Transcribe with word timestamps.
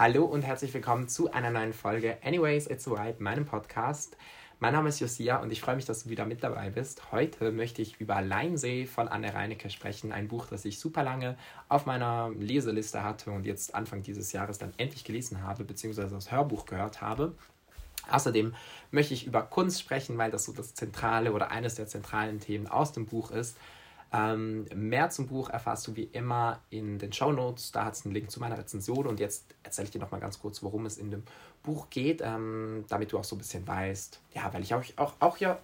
Hallo 0.00 0.24
und 0.26 0.42
herzlich 0.42 0.72
willkommen 0.74 1.08
zu 1.08 1.32
einer 1.32 1.50
neuen 1.50 1.72
Folge 1.72 2.18
Anyways, 2.22 2.68
It's 2.68 2.86
Alright, 2.86 3.18
meinem 3.18 3.44
Podcast. 3.44 4.16
Mein 4.60 4.72
Name 4.72 4.90
ist 4.90 5.00
Josia 5.00 5.38
und 5.38 5.50
ich 5.50 5.60
freue 5.60 5.74
mich, 5.74 5.86
dass 5.86 6.04
du 6.04 6.08
wieder 6.08 6.24
mit 6.24 6.44
dabei 6.44 6.70
bist. 6.70 7.10
Heute 7.10 7.50
möchte 7.50 7.82
ich 7.82 8.00
über 8.00 8.22
Leinsee 8.22 8.86
von 8.86 9.08
Anne 9.08 9.34
Reinecke 9.34 9.70
sprechen. 9.70 10.12
Ein 10.12 10.28
Buch, 10.28 10.46
das 10.46 10.64
ich 10.64 10.78
super 10.78 11.02
lange 11.02 11.36
auf 11.68 11.84
meiner 11.84 12.30
Leseliste 12.38 13.02
hatte 13.02 13.32
und 13.32 13.44
jetzt 13.44 13.74
Anfang 13.74 14.04
dieses 14.04 14.30
Jahres 14.30 14.58
dann 14.58 14.72
endlich 14.76 15.02
gelesen 15.02 15.42
habe, 15.42 15.64
beziehungsweise 15.64 16.14
das 16.14 16.30
Hörbuch 16.30 16.66
gehört 16.66 17.00
habe. 17.00 17.34
Außerdem 18.08 18.54
möchte 18.92 19.14
ich 19.14 19.26
über 19.26 19.42
Kunst 19.42 19.80
sprechen, 19.80 20.16
weil 20.16 20.30
das 20.30 20.44
so 20.44 20.52
das 20.52 20.74
zentrale 20.74 21.32
oder 21.32 21.50
eines 21.50 21.74
der 21.74 21.88
zentralen 21.88 22.38
Themen 22.38 22.68
aus 22.68 22.92
dem 22.92 23.06
Buch 23.06 23.32
ist. 23.32 23.56
Ähm, 24.12 24.66
mehr 24.74 25.10
zum 25.10 25.26
Buch 25.26 25.50
erfährst 25.50 25.86
du 25.86 25.96
wie 25.96 26.04
immer 26.04 26.60
in 26.70 26.98
den 26.98 27.12
Show 27.12 27.32
Notes. 27.32 27.72
Da 27.72 27.84
hat 27.84 27.94
es 27.94 28.04
einen 28.04 28.14
Link 28.14 28.30
zu 28.30 28.40
meiner 28.40 28.58
Rezension. 28.58 29.06
Und 29.06 29.20
jetzt 29.20 29.54
erzähle 29.62 29.86
ich 29.86 29.90
dir 29.90 30.00
noch 30.00 30.10
mal 30.10 30.20
ganz 30.20 30.38
kurz, 30.38 30.62
worum 30.62 30.86
es 30.86 30.98
in 30.98 31.10
dem 31.10 31.22
Buch 31.62 31.90
geht, 31.90 32.22
ähm, 32.24 32.84
damit 32.88 33.12
du 33.12 33.18
auch 33.18 33.24
so 33.24 33.36
ein 33.36 33.38
bisschen 33.38 33.66
weißt. 33.66 34.20
Ja, 34.34 34.52
weil 34.52 34.62
ich 34.62 34.74
auch, 34.74 34.82
auch, 34.96 35.14
auch 35.20 35.38
ja, 35.38 35.58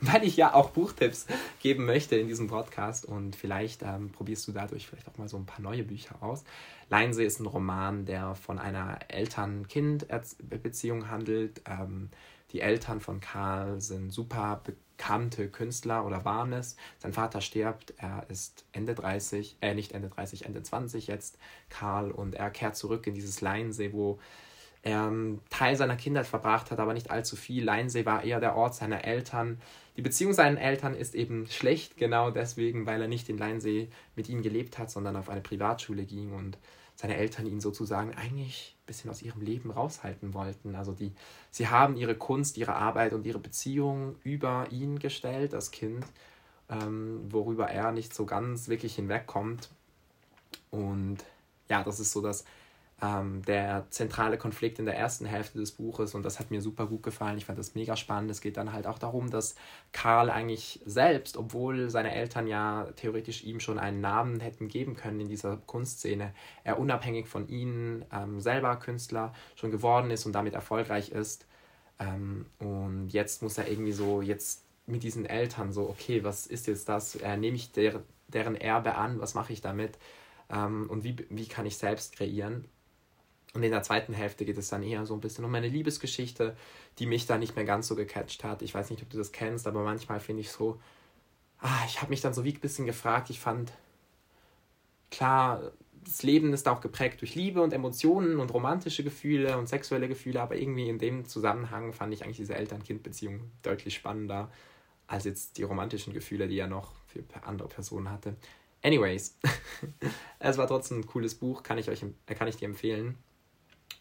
weil 0.00 0.24
ich 0.24 0.36
ja 0.36 0.54
auch 0.54 0.70
Buchtipps 0.70 1.26
geben 1.60 1.84
möchte 1.84 2.16
in 2.16 2.28
diesem 2.28 2.46
Podcast. 2.46 3.04
Und 3.04 3.36
vielleicht 3.36 3.82
ähm, 3.82 4.10
probierst 4.10 4.48
du 4.48 4.52
dadurch 4.52 4.86
vielleicht 4.86 5.08
auch 5.08 5.18
mal 5.18 5.28
so 5.28 5.36
ein 5.36 5.46
paar 5.46 5.60
neue 5.60 5.82
Bücher 5.82 6.22
aus. 6.22 6.44
Leinsee 6.88 7.26
ist 7.26 7.40
ein 7.40 7.46
Roman, 7.46 8.06
der 8.06 8.34
von 8.34 8.58
einer 8.58 8.98
Eltern-Kind-Beziehung 9.08 11.10
handelt. 11.10 11.60
Ähm, 11.68 12.10
die 12.52 12.60
Eltern 12.60 13.00
von 13.00 13.20
Karl 13.20 13.80
sind 13.80 14.10
super 14.10 14.62
bekannte 14.96 15.48
Künstler 15.48 16.06
oder 16.06 16.24
waren 16.24 16.52
es. 16.52 16.76
Sein 16.98 17.12
Vater 17.12 17.40
stirbt, 17.40 17.94
er 17.98 18.24
ist 18.28 18.64
Ende 18.72 18.94
30, 18.94 19.56
äh 19.60 19.74
nicht 19.74 19.92
Ende 19.92 20.08
30, 20.08 20.46
Ende 20.46 20.62
20 20.62 21.06
jetzt, 21.06 21.38
Karl, 21.68 22.10
und 22.10 22.34
er 22.34 22.50
kehrt 22.50 22.76
zurück 22.76 23.06
in 23.06 23.14
dieses 23.14 23.40
Leinsee, 23.40 23.92
wo 23.92 24.18
er 24.82 25.08
ähm, 25.08 25.40
Teil 25.50 25.76
seiner 25.76 25.96
Kindheit 25.96 26.26
verbracht 26.26 26.70
hat, 26.70 26.78
aber 26.78 26.94
nicht 26.94 27.10
allzu 27.10 27.36
viel. 27.36 27.64
Leinsee 27.64 28.06
war 28.06 28.24
eher 28.24 28.40
der 28.40 28.56
Ort 28.56 28.74
seiner 28.74 29.04
Eltern. 29.04 29.60
Die 29.96 30.02
Beziehung 30.02 30.32
seinen 30.32 30.56
Eltern 30.56 30.94
ist 30.94 31.14
eben 31.14 31.46
schlecht, 31.48 31.96
genau 31.96 32.30
deswegen, 32.30 32.86
weil 32.86 33.02
er 33.02 33.08
nicht 33.08 33.28
in 33.28 33.36
Leinsee 33.36 33.88
mit 34.14 34.28
ihnen 34.28 34.42
gelebt 34.42 34.78
hat, 34.78 34.90
sondern 34.90 35.16
auf 35.16 35.28
eine 35.28 35.40
Privatschule 35.40 36.04
ging 36.04 36.32
und 36.32 36.56
seine 36.96 37.16
Eltern 37.16 37.46
ihn 37.46 37.60
sozusagen 37.60 38.14
eigentlich 38.14 38.74
ein 38.80 38.86
bisschen 38.86 39.10
aus 39.10 39.22
ihrem 39.22 39.42
Leben 39.42 39.70
raushalten 39.70 40.34
wollten. 40.34 40.74
Also 40.74 40.92
die, 40.92 41.12
sie 41.50 41.68
haben 41.68 41.96
ihre 41.96 42.16
Kunst, 42.16 42.56
ihre 42.56 42.74
Arbeit 42.74 43.12
und 43.12 43.26
ihre 43.26 43.38
Beziehung 43.38 44.16
über 44.24 44.66
ihn 44.70 44.98
gestellt, 44.98 45.52
das 45.52 45.70
Kind, 45.70 46.04
ähm, 46.70 47.20
worüber 47.30 47.68
er 47.68 47.92
nicht 47.92 48.14
so 48.14 48.24
ganz 48.24 48.68
wirklich 48.68 48.94
hinwegkommt. 48.96 49.68
Und 50.70 51.18
ja, 51.68 51.84
das 51.84 52.00
ist 52.00 52.12
so 52.12 52.22
das 52.22 52.44
ähm, 53.02 53.42
der 53.42 53.86
zentrale 53.90 54.38
Konflikt 54.38 54.78
in 54.78 54.86
der 54.86 54.96
ersten 54.96 55.26
Hälfte 55.26 55.58
des 55.58 55.72
Buches 55.72 56.14
und 56.14 56.22
das 56.22 56.40
hat 56.40 56.50
mir 56.50 56.62
super 56.62 56.86
gut 56.86 57.02
gefallen. 57.02 57.36
Ich 57.36 57.44
fand 57.44 57.58
das 57.58 57.74
mega 57.74 57.94
spannend. 57.94 58.30
Es 58.30 58.40
geht 58.40 58.56
dann 58.56 58.72
halt 58.72 58.86
auch 58.86 58.98
darum, 58.98 59.30
dass 59.30 59.54
Karl 59.92 60.30
eigentlich 60.30 60.80
selbst, 60.86 61.36
obwohl 61.36 61.90
seine 61.90 62.14
Eltern 62.14 62.46
ja 62.46 62.88
theoretisch 62.96 63.44
ihm 63.44 63.60
schon 63.60 63.78
einen 63.78 64.00
Namen 64.00 64.40
hätten 64.40 64.68
geben 64.68 64.96
können 64.96 65.20
in 65.20 65.28
dieser 65.28 65.58
Kunstszene, 65.58 66.32
er 66.64 66.78
unabhängig 66.78 67.28
von 67.28 67.48
ihnen 67.48 68.04
ähm, 68.12 68.40
selber 68.40 68.76
Künstler 68.76 69.34
schon 69.56 69.70
geworden 69.70 70.10
ist 70.10 70.24
und 70.24 70.32
damit 70.32 70.54
erfolgreich 70.54 71.10
ist. 71.10 71.46
Ähm, 71.98 72.46
und 72.58 73.10
jetzt 73.10 73.42
muss 73.42 73.58
er 73.58 73.68
irgendwie 73.68 73.92
so, 73.92 74.22
jetzt 74.22 74.64
mit 74.86 75.02
diesen 75.02 75.26
Eltern 75.26 75.72
so, 75.72 75.88
okay, 75.88 76.24
was 76.24 76.46
ist 76.46 76.66
jetzt 76.66 76.88
das? 76.88 77.16
Äh, 77.16 77.36
nehme 77.36 77.56
ich 77.56 77.72
der, 77.72 78.02
deren 78.28 78.54
Erbe 78.54 78.94
an? 78.94 79.20
Was 79.20 79.34
mache 79.34 79.52
ich 79.52 79.60
damit? 79.60 79.98
Ähm, 80.50 80.88
und 80.88 81.04
wie, 81.04 81.16
wie 81.30 81.46
kann 81.46 81.66
ich 81.66 81.76
selbst 81.76 82.14
kreieren? 82.16 82.66
Und 83.56 83.62
in 83.62 83.70
der 83.70 83.82
zweiten 83.82 84.12
Hälfte 84.12 84.44
geht 84.44 84.58
es 84.58 84.68
dann 84.68 84.82
eher 84.82 85.06
so 85.06 85.14
ein 85.14 85.20
bisschen 85.22 85.42
um 85.42 85.50
meine 85.50 85.68
Liebesgeschichte, 85.68 86.54
die 86.98 87.06
mich 87.06 87.24
da 87.24 87.38
nicht 87.38 87.56
mehr 87.56 87.64
ganz 87.64 87.88
so 87.88 87.96
gecatcht 87.96 88.44
hat. 88.44 88.60
Ich 88.60 88.74
weiß 88.74 88.90
nicht, 88.90 89.02
ob 89.02 89.08
du 89.08 89.16
das 89.16 89.32
kennst, 89.32 89.66
aber 89.66 89.82
manchmal 89.82 90.20
finde 90.20 90.42
ich 90.42 90.52
so, 90.52 90.78
ah, 91.60 91.84
ich 91.86 92.02
habe 92.02 92.10
mich 92.10 92.20
dann 92.20 92.34
so 92.34 92.44
wie 92.44 92.52
ein 92.52 92.60
bisschen 92.60 92.84
gefragt. 92.84 93.30
Ich 93.30 93.40
fand, 93.40 93.72
klar, 95.10 95.72
das 96.04 96.22
Leben 96.22 96.52
ist 96.52 96.68
auch 96.68 96.82
geprägt 96.82 97.22
durch 97.22 97.34
Liebe 97.34 97.62
und 97.62 97.72
Emotionen 97.72 98.40
und 98.40 98.52
romantische 98.52 99.02
Gefühle 99.02 99.56
und 99.56 99.70
sexuelle 99.70 100.06
Gefühle, 100.06 100.42
aber 100.42 100.56
irgendwie 100.56 100.90
in 100.90 100.98
dem 100.98 101.24
Zusammenhang 101.24 101.94
fand 101.94 102.12
ich 102.12 102.24
eigentlich 102.24 102.36
diese 102.36 102.56
Eltern-Kind-Beziehung 102.56 103.50
deutlich 103.62 103.94
spannender 103.94 104.50
als 105.06 105.24
jetzt 105.24 105.56
die 105.56 105.62
romantischen 105.62 106.12
Gefühle, 106.12 106.46
die 106.46 106.58
er 106.58 106.66
noch 106.66 106.92
für 107.06 107.24
andere 107.42 107.68
Personen 107.68 108.10
hatte. 108.10 108.36
Anyways, 108.82 109.38
es 110.40 110.58
war 110.58 110.66
trotzdem 110.66 110.98
ein 110.98 111.06
cooles 111.06 111.36
Buch, 111.36 111.62
kann 111.62 111.78
ich 111.78 111.88
euch 111.88 112.04
kann 112.26 112.48
ich 112.48 112.56
dir 112.56 112.66
empfehlen. 112.66 113.16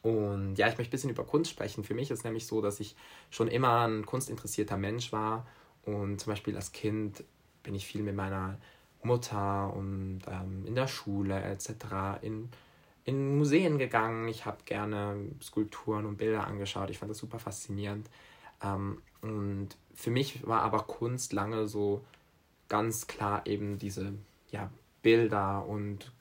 Und 0.06 0.58
ja, 0.58 0.68
ich 0.68 0.78
möchte 0.78 0.92
ein 0.92 0.98
bisschen 0.98 1.10
über 1.10 1.24
Kunst 1.24 1.50
sprechen. 1.50 1.84
Für 1.84 1.96
mich 1.96 2.12
ist 2.12 2.24
nämlich 2.24 2.46
so, 2.46 2.62
dass 2.62 2.80
ich 2.80 2.96
schon 3.32 3.48
immer 3.48 3.88
ein 3.88 4.06
kunstinteressierter 4.06 4.78
Mensch 4.78 5.12
war. 5.12 5.48
Und 5.84 6.22
zum 6.22 6.32
Beispiel 6.32 6.56
als 6.56 6.72
Kind 6.74 7.24
bin 7.64 7.74
ich 7.74 7.88
viel 7.88 8.04
mit 8.04 8.16
meiner 8.16 8.60
Mutter 9.02 9.74
und 9.74 10.22
ähm, 10.28 10.64
in 10.68 10.76
der 10.76 10.86
Schule 10.86 11.42
etc. 11.42 12.22
in, 12.22 12.50
in 13.04 13.36
Museen 13.36 13.80
gegangen. 13.80 14.28
Ich 14.28 14.46
habe 14.46 14.58
gerne 14.66 15.18
Skulpturen 15.42 16.06
und 16.06 16.18
Bilder 16.18 16.46
angeschaut. 16.46 16.92
Ich 16.92 17.00
fand 17.00 17.10
das 17.10 17.18
super 17.18 17.40
faszinierend. 17.40 18.08
Ähm, 18.64 19.02
und 19.24 19.70
für 19.96 20.12
mich 20.12 20.46
war 20.46 20.62
aber 20.62 20.84
Kunst 20.84 21.34
lange 21.34 21.68
so 21.68 22.06
ganz 22.70 23.08
klar 23.08 23.48
eben 23.48 23.80
diese 23.80 24.14
ja, 24.52 24.70
Bilder 25.02 25.66
und 25.66 26.12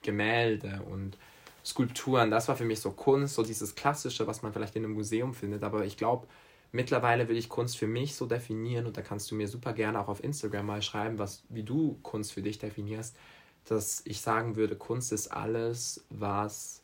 Gemälde 0.00 0.80
und 0.90 1.18
Skulpturen, 1.64 2.30
das 2.30 2.48
war 2.48 2.56
für 2.56 2.64
mich 2.64 2.80
so 2.80 2.90
Kunst, 2.90 3.34
so 3.34 3.42
dieses 3.42 3.74
Klassische, 3.74 4.26
was 4.26 4.42
man 4.42 4.52
vielleicht 4.52 4.76
in 4.76 4.84
einem 4.84 4.94
Museum 4.94 5.32
findet. 5.32 5.62
Aber 5.62 5.84
ich 5.84 5.96
glaube, 5.96 6.26
mittlerweile 6.72 7.28
will 7.28 7.36
ich 7.36 7.48
Kunst 7.48 7.78
für 7.78 7.86
mich 7.86 8.14
so 8.16 8.26
definieren 8.26 8.86
und 8.86 8.96
da 8.96 9.02
kannst 9.02 9.30
du 9.30 9.34
mir 9.34 9.48
super 9.48 9.72
gerne 9.72 9.98
auch 9.98 10.08
auf 10.08 10.22
Instagram 10.22 10.66
mal 10.66 10.82
schreiben, 10.82 11.18
was, 11.18 11.44
wie 11.48 11.62
du 11.62 11.98
Kunst 12.02 12.32
für 12.32 12.42
dich 12.42 12.58
definierst, 12.58 13.16
dass 13.64 14.02
ich 14.04 14.20
sagen 14.20 14.56
würde, 14.56 14.76
Kunst 14.76 15.12
ist 15.12 15.28
alles, 15.28 16.04
was 16.10 16.82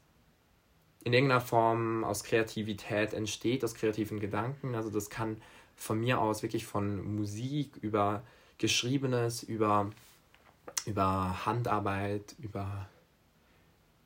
in 1.04 1.12
irgendeiner 1.12 1.40
Form 1.40 2.04
aus 2.04 2.24
Kreativität 2.24 3.12
entsteht, 3.12 3.64
aus 3.64 3.74
kreativen 3.74 4.20
Gedanken. 4.20 4.74
Also 4.74 4.90
das 4.90 5.10
kann 5.10 5.36
von 5.76 5.98
mir 5.98 6.20
aus 6.20 6.42
wirklich 6.42 6.66
von 6.66 7.16
Musik 7.16 7.76
über 7.80 8.22
Geschriebenes, 8.58 9.42
über, 9.42 9.90
über 10.84 11.46
Handarbeit, 11.46 12.34
über 12.38 12.88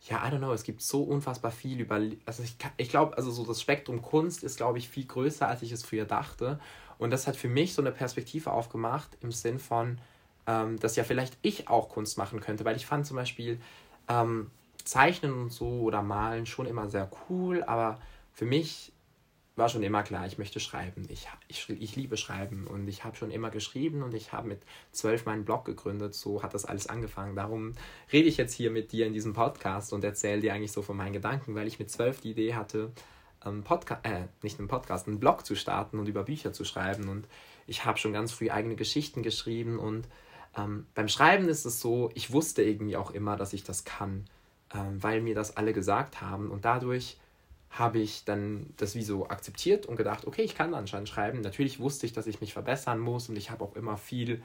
ja, 0.08 0.26
I 0.26 0.30
don't 0.30 0.38
know, 0.38 0.52
es 0.52 0.64
gibt 0.64 0.82
so 0.82 1.02
unfassbar 1.02 1.50
viel 1.50 1.80
über, 1.80 2.00
also 2.26 2.42
ich, 2.42 2.56
ich 2.76 2.90
glaube, 2.90 3.16
also 3.16 3.30
so 3.30 3.44
das 3.44 3.60
Spektrum 3.60 4.02
Kunst 4.02 4.44
ist, 4.44 4.56
glaube 4.58 4.78
ich, 4.78 4.88
viel 4.88 5.06
größer, 5.06 5.48
als 5.48 5.62
ich 5.62 5.72
es 5.72 5.84
früher 5.84 6.04
dachte. 6.04 6.60
Und 6.98 7.10
das 7.10 7.26
hat 7.26 7.36
für 7.36 7.48
mich 7.48 7.74
so 7.74 7.80
eine 7.80 7.90
Perspektive 7.90 8.52
aufgemacht 8.52 9.16
im 9.20 9.32
Sinn 9.32 9.58
von, 9.58 9.98
ähm, 10.46 10.78
dass 10.78 10.96
ja 10.96 11.04
vielleicht 11.04 11.38
ich 11.42 11.68
auch 11.68 11.88
Kunst 11.88 12.18
machen 12.18 12.40
könnte, 12.40 12.64
weil 12.64 12.76
ich 12.76 12.86
fand 12.86 13.06
zum 13.06 13.16
Beispiel 13.16 13.58
ähm, 14.08 14.50
Zeichnen 14.84 15.32
und 15.32 15.50
so 15.50 15.66
oder 15.80 16.02
Malen 16.02 16.44
schon 16.44 16.66
immer 16.66 16.88
sehr 16.90 17.10
cool, 17.28 17.64
aber 17.64 17.98
für 18.34 18.44
mich 18.44 18.92
war 19.56 19.68
schon 19.68 19.82
immer 19.84 20.02
klar, 20.02 20.26
ich 20.26 20.38
möchte 20.38 20.58
schreiben. 20.58 21.06
Ich, 21.08 21.28
ich, 21.46 21.68
ich 21.70 21.96
liebe 21.96 22.16
Schreiben 22.16 22.66
und 22.66 22.88
ich 22.88 23.04
habe 23.04 23.16
schon 23.16 23.30
immer 23.30 23.50
geschrieben 23.50 24.02
und 24.02 24.12
ich 24.12 24.32
habe 24.32 24.48
mit 24.48 24.62
zwölf 24.90 25.26
meinen 25.26 25.44
Blog 25.44 25.64
gegründet. 25.64 26.14
So 26.14 26.42
hat 26.42 26.54
das 26.54 26.64
alles 26.64 26.88
angefangen. 26.88 27.36
Darum 27.36 27.72
rede 28.12 28.28
ich 28.28 28.36
jetzt 28.36 28.54
hier 28.54 28.70
mit 28.70 28.90
dir 28.90 29.06
in 29.06 29.12
diesem 29.12 29.32
Podcast 29.32 29.92
und 29.92 30.02
erzähle 30.02 30.40
dir 30.40 30.54
eigentlich 30.54 30.72
so 30.72 30.82
von 30.82 30.96
meinen 30.96 31.12
Gedanken, 31.12 31.54
weil 31.54 31.68
ich 31.68 31.78
mit 31.78 31.90
zwölf 31.90 32.20
die 32.20 32.32
Idee 32.32 32.54
hatte, 32.54 32.90
einen 33.40 33.62
Podcast, 33.62 34.04
äh, 34.04 34.26
nicht 34.42 34.58
einen 34.58 34.68
Podcast, 34.68 35.06
einen 35.06 35.20
Blog 35.20 35.46
zu 35.46 35.54
starten 35.54 35.98
und 35.98 36.08
über 36.08 36.24
Bücher 36.24 36.52
zu 36.52 36.64
schreiben. 36.64 37.08
Und 37.08 37.28
ich 37.66 37.84
habe 37.84 37.98
schon 37.98 38.12
ganz 38.12 38.32
früh 38.32 38.50
eigene 38.50 38.74
Geschichten 38.74 39.22
geschrieben 39.22 39.78
und 39.78 40.08
ähm, 40.56 40.86
beim 40.94 41.08
Schreiben 41.08 41.48
ist 41.48 41.64
es 41.64 41.80
so, 41.80 42.10
ich 42.14 42.32
wusste 42.32 42.62
irgendwie 42.62 42.96
auch 42.96 43.10
immer, 43.10 43.36
dass 43.36 43.52
ich 43.52 43.64
das 43.64 43.84
kann, 43.84 44.24
ähm, 44.72 45.02
weil 45.02 45.20
mir 45.20 45.34
das 45.34 45.56
alle 45.56 45.72
gesagt 45.72 46.20
haben 46.20 46.50
und 46.50 46.64
dadurch 46.64 47.18
habe 47.74 47.98
ich 47.98 48.24
dann 48.24 48.66
das 48.76 48.94
wie 48.94 49.02
so 49.02 49.28
akzeptiert 49.28 49.86
und 49.86 49.96
gedacht, 49.96 50.26
okay, 50.26 50.42
ich 50.42 50.54
kann 50.54 50.74
anscheinend 50.74 51.08
schreiben. 51.08 51.40
Natürlich 51.40 51.80
wusste 51.80 52.06
ich, 52.06 52.12
dass 52.12 52.28
ich 52.28 52.40
mich 52.40 52.52
verbessern 52.52 53.00
muss 53.00 53.28
und 53.28 53.36
ich 53.36 53.50
habe 53.50 53.64
auch 53.64 53.74
immer 53.74 53.96
viel 53.96 54.42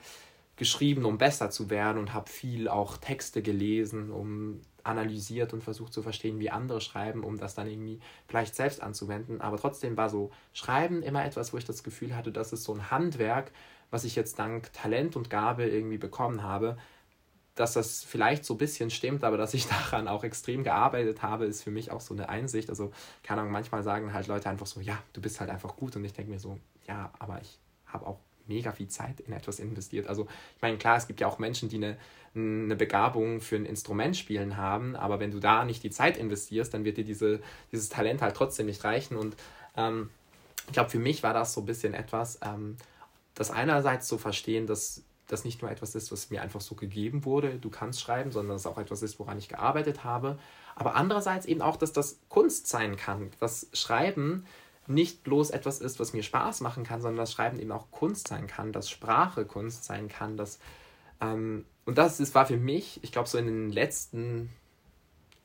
geschrieben, 0.55 1.05
um 1.05 1.17
besser 1.17 1.51
zu 1.51 1.69
werden 1.69 1.99
und 1.99 2.13
habe 2.13 2.29
viel 2.29 2.67
auch 2.67 2.97
Texte 2.97 3.41
gelesen, 3.41 4.11
um 4.11 4.61
analysiert 4.83 5.53
und 5.53 5.63
versucht 5.63 5.93
zu 5.93 6.01
verstehen, 6.01 6.39
wie 6.39 6.49
andere 6.49 6.81
schreiben, 6.81 7.23
um 7.23 7.37
das 7.37 7.53
dann 7.53 7.67
irgendwie 7.67 7.99
vielleicht 8.27 8.55
selbst 8.55 8.81
anzuwenden. 8.81 9.41
Aber 9.41 9.57
trotzdem 9.57 9.95
war 9.95 10.09
so 10.09 10.31
Schreiben 10.51 11.03
immer 11.03 11.23
etwas, 11.23 11.53
wo 11.53 11.57
ich 11.57 11.65
das 11.65 11.83
Gefühl 11.83 12.15
hatte, 12.15 12.31
das 12.31 12.51
ist 12.51 12.63
so 12.63 12.73
ein 12.73 12.89
Handwerk, 12.89 13.51
was 13.91 14.05
ich 14.05 14.15
jetzt 14.15 14.39
dank 14.39 14.73
Talent 14.73 15.15
und 15.15 15.29
Gabe 15.29 15.65
irgendwie 15.65 15.97
bekommen 15.97 16.41
habe, 16.41 16.77
dass 17.59 17.73
das 17.73 18.05
vielleicht 18.05 18.45
so 18.45 18.53
ein 18.53 18.57
bisschen 18.57 18.89
stimmt, 18.89 19.25
aber 19.25 19.37
dass 19.37 19.53
ich 19.53 19.67
daran 19.91 20.07
auch 20.07 20.23
extrem 20.23 20.63
gearbeitet 20.63 21.21
habe, 21.21 21.45
ist 21.45 21.61
für 21.61 21.71
mich 21.71 21.91
auch 21.91 21.99
so 21.99 22.13
eine 22.13 22.29
Einsicht. 22.29 22.69
Also, 22.69 22.91
keine 23.21 23.41
Ahnung, 23.41 23.51
manchmal 23.51 23.83
sagen 23.83 24.13
halt 24.13 24.27
Leute 24.27 24.49
einfach 24.49 24.65
so, 24.65 24.79
ja, 24.79 24.97
du 25.11 25.21
bist 25.21 25.39
halt 25.41 25.49
einfach 25.49 25.75
gut 25.75 25.95
und 25.95 26.05
ich 26.05 26.13
denke 26.13 26.31
mir 26.31 26.39
so, 26.39 26.57
ja, 26.87 27.11
aber 27.19 27.41
ich 27.41 27.59
habe 27.85 28.07
auch 28.07 28.19
mega 28.47 28.71
viel 28.71 28.87
Zeit 28.87 29.19
in 29.19 29.33
etwas 29.33 29.59
investiert. 29.59 30.07
Also 30.07 30.27
ich 30.55 30.61
meine, 30.61 30.77
klar, 30.77 30.97
es 30.97 31.05
gibt 31.05 31.19
ja 31.19 31.27
auch 31.27 31.37
Menschen, 31.37 31.69
die 31.69 31.75
eine, 31.75 31.97
eine 32.33 32.75
Begabung 32.75 33.41
für 33.41 33.57
ein 33.57 33.65
Instrument 33.65 34.17
spielen 34.17 34.57
haben, 34.57 34.95
aber 34.95 35.19
wenn 35.19 35.31
du 35.31 35.39
da 35.39 35.65
nicht 35.65 35.83
die 35.83 35.91
Zeit 35.91 36.17
investierst, 36.17 36.73
dann 36.73 36.83
wird 36.83 36.97
dir 36.97 37.03
diese, 37.03 37.41
dieses 37.71 37.89
Talent 37.89 38.21
halt 38.21 38.35
trotzdem 38.35 38.65
nicht 38.65 38.83
reichen. 38.83 39.17
Und 39.17 39.35
ähm, 39.77 40.09
ich 40.65 40.73
glaube, 40.73 40.89
für 40.89 40.99
mich 40.99 41.23
war 41.23 41.33
das 41.33 41.53
so 41.53 41.61
ein 41.61 41.65
bisschen 41.65 41.93
etwas, 41.93 42.39
ähm, 42.41 42.77
das 43.35 43.51
einerseits 43.51 44.07
zu 44.07 44.17
verstehen, 44.17 44.65
dass 44.65 45.03
das 45.31 45.45
nicht 45.45 45.61
nur 45.61 45.71
etwas 45.71 45.95
ist, 45.95 46.11
was 46.11 46.29
mir 46.29 46.41
einfach 46.41 46.61
so 46.61 46.75
gegeben 46.75 47.23
wurde, 47.23 47.57
du 47.59 47.69
kannst 47.69 48.01
schreiben, 48.01 48.31
sondern 48.31 48.55
dass 48.55 48.61
es 48.61 48.67
auch 48.67 48.77
etwas 48.77 49.03
ist, 49.03 49.19
woran 49.19 49.37
ich 49.37 49.47
gearbeitet 49.47 50.03
habe. 50.03 50.37
Aber 50.75 50.95
andererseits 50.95 51.45
eben 51.45 51.61
auch, 51.61 51.77
dass 51.77 51.93
das 51.93 52.19
Kunst 52.29 52.67
sein 52.67 52.97
kann, 52.97 53.31
dass 53.39 53.67
Schreiben 53.73 54.45
nicht 54.87 55.23
bloß 55.23 55.51
etwas 55.51 55.79
ist, 55.79 55.99
was 55.99 56.13
mir 56.13 56.23
Spaß 56.23 56.61
machen 56.61 56.83
kann, 56.83 57.01
sondern 57.01 57.19
dass 57.19 57.31
Schreiben 57.31 57.59
eben 57.59 57.71
auch 57.71 57.91
Kunst 57.91 58.27
sein 58.27 58.47
kann, 58.47 58.73
dass 58.73 58.89
Sprache 58.89 59.45
Kunst 59.45 59.83
sein 59.83 60.09
kann. 60.09 60.35
Dass, 60.35 60.59
ähm, 61.21 61.65
und 61.85 61.97
das 61.97 62.19
ist, 62.19 62.33
war 62.33 62.47
für 62.47 62.57
mich, 62.57 62.99
ich 63.03 63.11
glaube, 63.11 63.29
so 63.29 63.37
in 63.37 63.45
den 63.45 63.69
letzten 63.69 64.49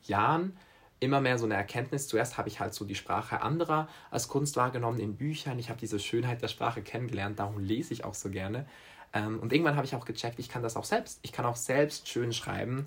Jahren 0.02 0.56
immer 1.00 1.20
mehr 1.20 1.38
so 1.38 1.44
eine 1.44 1.54
Erkenntnis. 1.54 2.08
Zuerst 2.08 2.38
habe 2.38 2.48
ich 2.48 2.60
halt 2.60 2.72
so 2.72 2.86
die 2.86 2.94
Sprache 2.94 3.42
anderer 3.42 3.88
als 4.10 4.28
Kunst 4.28 4.56
wahrgenommen 4.56 4.98
in 4.98 5.16
Büchern. 5.16 5.58
Ich 5.58 5.68
habe 5.68 5.78
diese 5.78 5.98
Schönheit 5.98 6.40
der 6.40 6.48
Sprache 6.48 6.82
kennengelernt, 6.82 7.38
darum 7.38 7.58
lese 7.58 7.92
ich 7.92 8.04
auch 8.04 8.14
so 8.14 8.30
gerne. 8.30 8.66
Ähm, 9.14 9.38
und 9.38 9.52
irgendwann 9.52 9.76
habe 9.76 9.86
ich 9.86 9.94
auch 9.94 10.04
gecheckt, 10.04 10.38
ich 10.38 10.48
kann 10.48 10.62
das 10.62 10.76
auch 10.76 10.84
selbst. 10.84 11.20
Ich 11.22 11.32
kann 11.32 11.46
auch 11.46 11.56
selbst 11.56 12.08
schön 12.08 12.32
schreiben, 12.32 12.86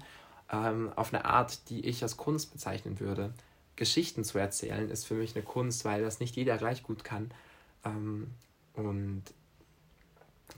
ähm, 0.51 0.91
auf 0.95 1.13
eine 1.13 1.25
Art, 1.25 1.69
die 1.69 1.85
ich 1.85 2.03
als 2.03 2.17
Kunst 2.17 2.51
bezeichnen 2.51 2.99
würde. 2.99 3.33
Geschichten 3.77 4.23
zu 4.23 4.37
erzählen 4.37 4.89
ist 4.89 5.05
für 5.05 5.13
mich 5.13 5.35
eine 5.35 5.45
Kunst, 5.45 5.85
weil 5.85 6.01
das 6.01 6.19
nicht 6.19 6.35
jeder 6.35 6.57
gleich 6.57 6.83
gut 6.83 7.03
kann. 7.03 7.31
Ähm, 7.85 8.31
und 8.73 9.23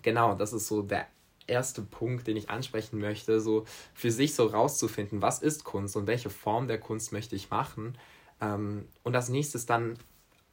genau, 0.01 0.33
das 0.35 0.53
ist 0.53 0.67
so 0.67 0.81
der 0.81 1.07
erste 1.47 1.81
Punkt, 1.81 2.27
den 2.27 2.37
ich 2.37 2.49
ansprechen 2.49 2.99
möchte, 2.99 3.39
so 3.39 3.65
für 3.93 4.11
sich 4.11 4.35
so 4.35 4.45
rauszufinden, 4.45 5.21
was 5.21 5.41
ist 5.41 5.63
Kunst 5.63 5.95
und 5.95 6.07
welche 6.07 6.29
Form 6.29 6.67
der 6.67 6.79
Kunst 6.79 7.11
möchte 7.11 7.35
ich 7.35 7.49
machen. 7.49 7.97
Ähm, 8.41 8.87
und 9.03 9.15
als 9.15 9.29
nächstes 9.29 9.65
dann 9.65 9.97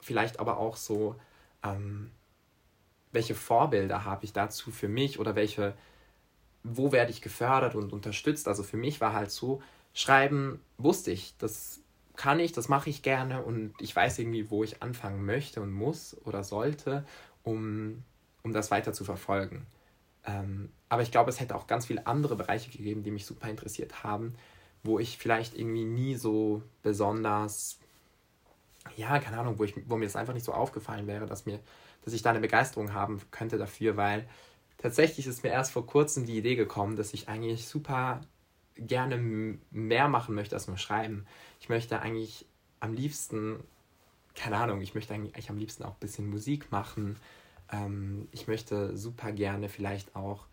vielleicht 0.01 0.41
aber 0.41 0.59
auch 0.59 0.77
so, 0.77 1.15
ähm, 1.63 2.11
welche 3.17 3.35
Vorbilder 3.35 4.05
habe 4.05 4.27
ich 4.27 4.33
dazu 4.35 4.71
für 4.71 4.89
mich 4.89 5.19
oder 5.19 5.35
welche, 5.35 5.75
wo 6.63 6.93
werde 6.93 7.11
ich 7.11 7.23
gefördert 7.23 7.75
und 7.75 7.93
unterstützt. 7.93 8.47
Also 8.47 8.63
für 8.63 8.77
mich 8.77 9.01
war 9.01 9.15
halt 9.15 9.31
so, 9.31 9.63
Schreiben 9.95 10.61
wusste 10.77 11.11
ich, 11.11 11.35
das 11.39 11.81
kann 12.15 12.39
ich, 12.41 12.53
das 12.53 12.69
mache 12.69 12.91
ich 12.91 13.03
gerne 13.03 13.43
und 13.43 13.73
ich 13.81 13.97
weiß 13.97 14.19
irgendwie, 14.19 14.51
wo 14.51 14.63
ich 14.63 14.83
anfangen 14.83 15.25
möchte 15.25 15.63
und 15.63 15.73
muss 15.73 16.15
oder 16.27 16.45
sollte, 16.45 17.07
um, 17.43 18.05
um 18.43 18.53
das 18.53 18.71
weiter 18.71 18.93
zu 18.93 19.05
verfolgen. 19.05 19.67
Ähm, 20.27 20.71
aber 20.91 21.01
ich 21.01 21.11
glaube, 21.11 21.31
es 21.31 21.41
hätte 21.41 21.57
auch 21.57 21.67
ganz 21.67 21.87
viele 21.87 22.07
andere 22.07 22.37
Bereiche 22.37 22.71
gegeben, 22.71 23.03
die 23.03 23.11
mich 23.11 23.25
super 23.25 23.49
interessiert 23.49 24.05
haben, 24.05 24.35
wo 24.83 24.99
ich 24.99 25.17
vielleicht 25.17 25.57
irgendwie 25.57 25.85
nie 25.85 26.17
so 26.17 26.63
besonders, 26.83 27.79
ja, 28.97 29.19
keine 29.21 29.39
Ahnung, 29.39 29.59
wo, 29.59 29.65
ich, 29.65 29.75
wo 29.89 29.97
mir 29.97 30.05
das 30.05 30.17
einfach 30.17 30.35
nicht 30.35 30.45
so 30.45 30.53
aufgefallen 30.53 31.07
wäre, 31.07 31.25
dass, 31.25 31.47
mir, 31.47 31.61
dass 32.07 32.15
ich 32.15 32.23
da 32.23 32.31
eine 32.31 32.41
Begeisterung 32.41 32.95
haben 32.95 33.21
könnte 33.33 33.59
dafür, 33.59 33.97
weil 33.97 34.29
tatsächlich 34.79 35.27
ist 35.27 35.43
mir 35.43 35.51
erst 35.51 35.73
vor 35.73 35.87
kurzem 35.87 36.25
die 36.25 36.39
Idee 36.39 36.55
gekommen, 36.55 36.95
dass 36.95 37.13
ich 37.13 37.29
eigentlich 37.29 37.67
super 37.67 38.21
gerne 38.77 39.19
mehr 39.71 40.09
machen 40.09 40.37
möchte 40.37 40.55
als 40.55 40.69
nur 40.69 40.79
schreiben. 40.79 41.27
Ich 41.61 41.69
möchte 41.69 42.01
eigentlich 42.01 42.47
am 42.79 42.95
liebsten, 42.95 43.59
keine 44.37 44.57
Ahnung, 44.57 44.81
ich 44.83 44.95
möchte 44.95 45.15
eigentlich 45.15 45.51
am 45.51 45.59
liebsten 45.59 45.83
auch 45.83 45.95
ein 45.95 46.01
bisschen 46.01 46.31
Musik 46.31 46.71
machen. 46.71 47.17
Ähm, 47.73 48.29
ich 48.31 48.47
möchte 48.47 48.97
super 48.97 49.33
gerne 49.33 49.69
vielleicht 49.69 50.15
auch 50.15 50.47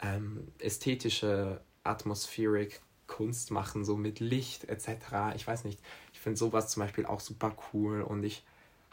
ähm, 0.00 0.46
ästhetische, 0.60 1.62
atmospheric 1.82 2.80
Kunst 3.08 3.50
machen, 3.50 3.84
so 3.84 3.96
mit 3.96 4.20
Licht 4.20 4.68
etc. 4.68 5.34
Ich 5.34 5.48
weiß 5.48 5.64
nicht, 5.64 5.80
ich 6.12 6.20
finde 6.20 6.38
sowas 6.38 6.68
zum 6.68 6.82
Beispiel 6.82 7.06
auch 7.06 7.20
super 7.20 7.56
cool 7.72 8.02
und 8.02 8.22
ich 8.22 8.44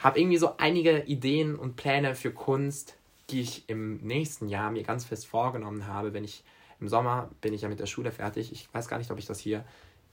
habe 0.03 0.19
irgendwie 0.19 0.37
so 0.37 0.57
einige 0.57 1.03
Ideen 1.03 1.55
und 1.55 1.75
Pläne 1.75 2.13
für 2.15 2.31
Kunst, 2.31 2.97
die 3.29 3.41
ich 3.41 3.69
im 3.69 3.97
nächsten 3.97 4.49
Jahr 4.49 4.69
mir 4.69 4.83
ganz 4.83 5.05
fest 5.05 5.25
vorgenommen 5.25 5.87
habe, 5.87 6.13
wenn 6.13 6.23
ich 6.23 6.43
im 6.79 6.89
Sommer 6.89 7.29
bin 7.39 7.53
ich 7.53 7.61
ja 7.61 7.69
mit 7.69 7.79
der 7.79 7.85
Schule 7.85 8.11
fertig. 8.11 8.51
Ich 8.51 8.71
weiß 8.73 8.89
gar 8.89 8.97
nicht, 8.97 9.09
ob 9.11 9.17
ich 9.17 9.25
das 9.25 9.39
hier 9.39 9.63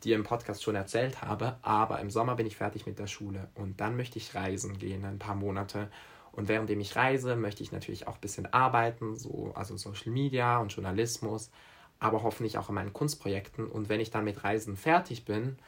dir 0.05 0.15
im 0.15 0.23
Podcast 0.23 0.63
schon 0.63 0.77
erzählt 0.77 1.21
habe, 1.23 1.57
aber 1.63 2.01
im 2.01 2.11
Sommer 2.11 2.37
bin 2.37 2.47
ich 2.47 2.57
fertig 2.57 2.87
mit 2.87 2.99
der 2.99 3.09
Schule 3.09 3.49
und 3.55 3.81
dann 3.81 3.97
möchte 3.97 4.19
ich 4.19 4.35
reisen 4.35 4.79
gehen, 4.79 5.05
ein 5.05 5.19
paar 5.19 5.35
Monate. 5.35 5.91
Und 6.33 6.49
währenddem 6.49 6.81
ich 6.81 6.95
reise, 6.95 7.35
möchte 7.35 7.63
ich 7.63 7.73
natürlich 7.73 8.07
auch 8.07 8.15
ein 8.15 8.21
bisschen 8.21 8.47
arbeiten, 8.53 9.17
so, 9.17 9.53
also 9.57 9.77
Social 9.77 10.13
Media 10.13 10.59
und 10.59 10.73
Journalismus, 10.73 11.51
aber 11.99 12.23
hoffentlich 12.23 12.57
auch 12.57 12.69
in 12.69 12.77
meinen 12.77 12.93
Kunstprojekten. 12.93 13.67
Und 13.67 13.89
wenn 13.89 14.01
ich 14.01 14.11
dann 14.11 14.25
mit 14.25 14.45
Reisen 14.45 14.77
fertig 14.77 15.25
bin, 15.25 15.59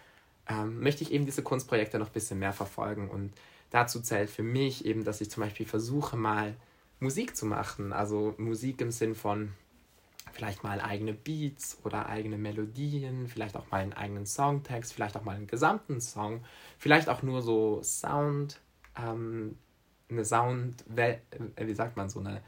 ähm, 0.49 0.81
möchte 0.81 1.03
ich 1.03 1.13
eben 1.13 1.27
diese 1.27 1.43
Kunstprojekte 1.43 1.99
noch 1.99 2.07
ein 2.07 2.13
bisschen 2.13 2.39
mehr 2.39 2.53
verfolgen. 2.53 3.11
Und 3.11 3.33
dazu 3.73 4.01
zählt 4.01 4.31
für 4.31 4.43
mich 4.45 4.85
eben, 4.85 5.03
dass 5.03 5.21
ich 5.21 5.31
zum 5.31 5.43
Beispiel 5.43 5.67
versuche, 5.67 6.17
mal 6.17 6.55
Musik 7.01 7.37
zu 7.37 7.47
machen. 7.47 7.93
Also 7.93 8.35
Musik 8.39 8.81
im 8.81 8.93
Sinn 8.93 9.15
von 9.17 9.53
vielleicht 10.33 10.63
mal 10.63 10.81
eigene 10.81 11.13
Beats 11.13 11.79
oder 11.85 12.07
eigene 12.07 12.39
Melodien, 12.39 13.27
vielleicht 13.29 13.57
auch 13.57 13.71
mal 13.71 13.79
einen 13.79 13.93
eigenen 13.93 14.27
Songtext, 14.27 14.93
vielleicht 14.93 15.17
auch 15.17 15.25
mal 15.25 15.37
einen 15.37 15.47
gesamten 15.47 16.01
Song, 16.01 16.45
vielleicht 16.79 17.09
auch 17.09 17.23
nur 17.23 17.43
so 17.43 17.83
Sound, 17.83 18.61
ähm, 18.97 19.57
eine 20.09 20.25
Sound, 20.25 20.85
äh, 20.97 21.19
wie 21.57 21.75
sagt 21.75 21.97
man, 21.97 22.09
so 22.09 22.21
eine 22.21 22.43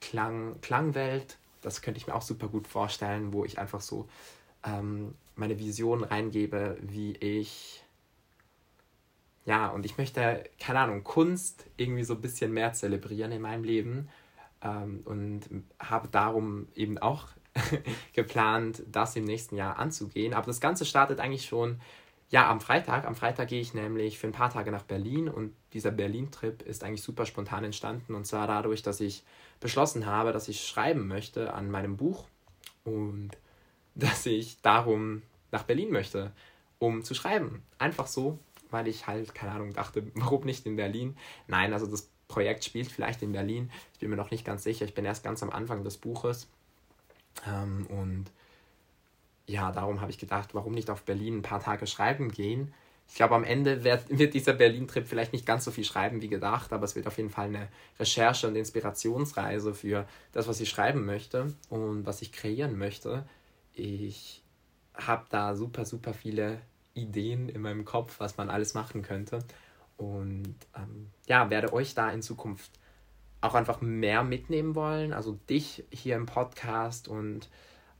Klang, 0.00 0.60
Klangwelt. 0.60 1.38
Das 1.60 1.82
könnte 1.82 1.98
ich 1.98 2.06
mir 2.06 2.14
auch 2.14 2.22
super 2.22 2.48
gut 2.48 2.66
vorstellen, 2.66 3.32
wo 3.32 3.44
ich 3.44 3.58
einfach 3.58 3.80
so 3.80 4.08
ähm, 4.64 5.14
meine 5.36 5.58
Vision 5.58 6.04
reingebe, 6.04 6.78
wie 6.80 7.12
ich 7.16 7.81
ja, 9.44 9.68
und 9.68 9.84
ich 9.84 9.98
möchte, 9.98 10.44
keine 10.60 10.80
Ahnung, 10.80 11.02
Kunst 11.02 11.66
irgendwie 11.76 12.04
so 12.04 12.14
ein 12.14 12.20
bisschen 12.20 12.52
mehr 12.52 12.72
zelebrieren 12.72 13.32
in 13.32 13.42
meinem 13.42 13.64
Leben 13.64 14.08
ähm, 14.62 15.00
und 15.04 15.42
habe 15.80 16.08
darum 16.08 16.68
eben 16.74 16.98
auch 16.98 17.28
geplant, 18.12 18.82
das 18.86 19.16
im 19.16 19.24
nächsten 19.24 19.56
Jahr 19.56 19.78
anzugehen. 19.78 20.32
Aber 20.32 20.46
das 20.46 20.60
Ganze 20.60 20.84
startet 20.84 21.20
eigentlich 21.20 21.46
schon 21.46 21.80
ja 22.30 22.48
am 22.48 22.60
Freitag. 22.60 23.04
Am 23.04 23.14
Freitag 23.14 23.48
gehe 23.48 23.60
ich 23.60 23.74
nämlich 23.74 24.18
für 24.18 24.26
ein 24.26 24.32
paar 24.32 24.50
Tage 24.50 24.70
nach 24.70 24.84
Berlin 24.84 25.28
und 25.28 25.54
dieser 25.72 25.90
Berlin-Trip 25.90 26.62
ist 26.62 26.82
eigentlich 26.82 27.02
super 27.02 27.26
spontan 27.26 27.64
entstanden 27.64 28.14
und 28.14 28.26
zwar 28.26 28.46
dadurch, 28.46 28.82
dass 28.82 29.00
ich 29.00 29.22
beschlossen 29.60 30.06
habe, 30.06 30.32
dass 30.32 30.48
ich 30.48 30.66
schreiben 30.66 31.06
möchte 31.06 31.52
an 31.52 31.70
meinem 31.70 31.96
Buch 31.96 32.26
und 32.84 33.30
dass 33.94 34.24
ich 34.24 34.60
darum 34.62 35.22
nach 35.50 35.64
Berlin 35.64 35.90
möchte, 35.90 36.32
um 36.78 37.04
zu 37.04 37.14
schreiben. 37.14 37.62
Einfach 37.78 38.06
so, 38.06 38.38
weil 38.72 38.88
ich 38.88 39.06
halt, 39.06 39.34
keine 39.34 39.52
Ahnung, 39.52 39.72
dachte, 39.72 40.10
warum 40.14 40.44
nicht 40.44 40.66
in 40.66 40.76
Berlin? 40.76 41.16
Nein, 41.46 41.72
also 41.72 41.86
das 41.86 42.10
Projekt 42.28 42.64
spielt 42.64 42.90
vielleicht 42.90 43.22
in 43.22 43.32
Berlin. 43.32 43.70
Ich 43.92 43.98
bin 43.98 44.10
mir 44.10 44.16
noch 44.16 44.30
nicht 44.30 44.44
ganz 44.44 44.64
sicher. 44.64 44.84
Ich 44.84 44.94
bin 44.94 45.04
erst 45.04 45.22
ganz 45.22 45.42
am 45.42 45.50
Anfang 45.50 45.84
des 45.84 45.98
Buches. 45.98 46.48
Ähm, 47.46 47.86
und 47.86 48.26
ja, 49.46 49.70
darum 49.72 50.00
habe 50.00 50.10
ich 50.10 50.18
gedacht, 50.18 50.54
warum 50.54 50.72
nicht 50.72 50.90
auf 50.90 51.02
Berlin 51.02 51.38
ein 51.38 51.42
paar 51.42 51.60
Tage 51.60 51.86
schreiben 51.86 52.30
gehen. 52.30 52.72
Ich 53.08 53.16
glaube, 53.16 53.34
am 53.34 53.44
Ende 53.44 53.84
wird, 53.84 54.04
wird 54.18 54.34
dieser 54.34 54.54
Berlin-Trip 54.54 55.06
vielleicht 55.06 55.32
nicht 55.32 55.44
ganz 55.44 55.64
so 55.64 55.70
viel 55.70 55.84
schreiben 55.84 56.22
wie 56.22 56.28
gedacht, 56.28 56.72
aber 56.72 56.84
es 56.84 56.96
wird 56.96 57.06
auf 57.06 57.18
jeden 57.18 57.30
Fall 57.30 57.48
eine 57.48 57.68
Recherche- 57.98 58.48
und 58.48 58.56
Inspirationsreise 58.56 59.74
für 59.74 60.06
das, 60.32 60.48
was 60.48 60.60
ich 60.60 60.70
schreiben 60.70 61.04
möchte 61.04 61.52
und 61.68 62.06
was 62.06 62.22
ich 62.22 62.32
kreieren 62.32 62.78
möchte. 62.78 63.26
Ich 63.74 64.42
habe 64.94 65.26
da 65.30 65.54
super, 65.54 65.84
super 65.84 66.14
viele 66.14 66.60
Ideen 66.94 67.48
in 67.48 67.62
meinem 67.62 67.84
Kopf, 67.84 68.20
was 68.20 68.36
man 68.36 68.50
alles 68.50 68.74
machen 68.74 69.02
könnte. 69.02 69.40
Und 69.96 70.56
ähm, 70.76 71.10
ja, 71.26 71.50
werde 71.50 71.72
euch 71.72 71.94
da 71.94 72.10
in 72.10 72.22
Zukunft 72.22 72.70
auch 73.40 73.54
einfach 73.54 73.80
mehr 73.80 74.22
mitnehmen 74.22 74.74
wollen. 74.74 75.12
Also 75.12 75.38
dich 75.48 75.84
hier 75.90 76.16
im 76.16 76.26
Podcast 76.26 77.08
und 77.08 77.48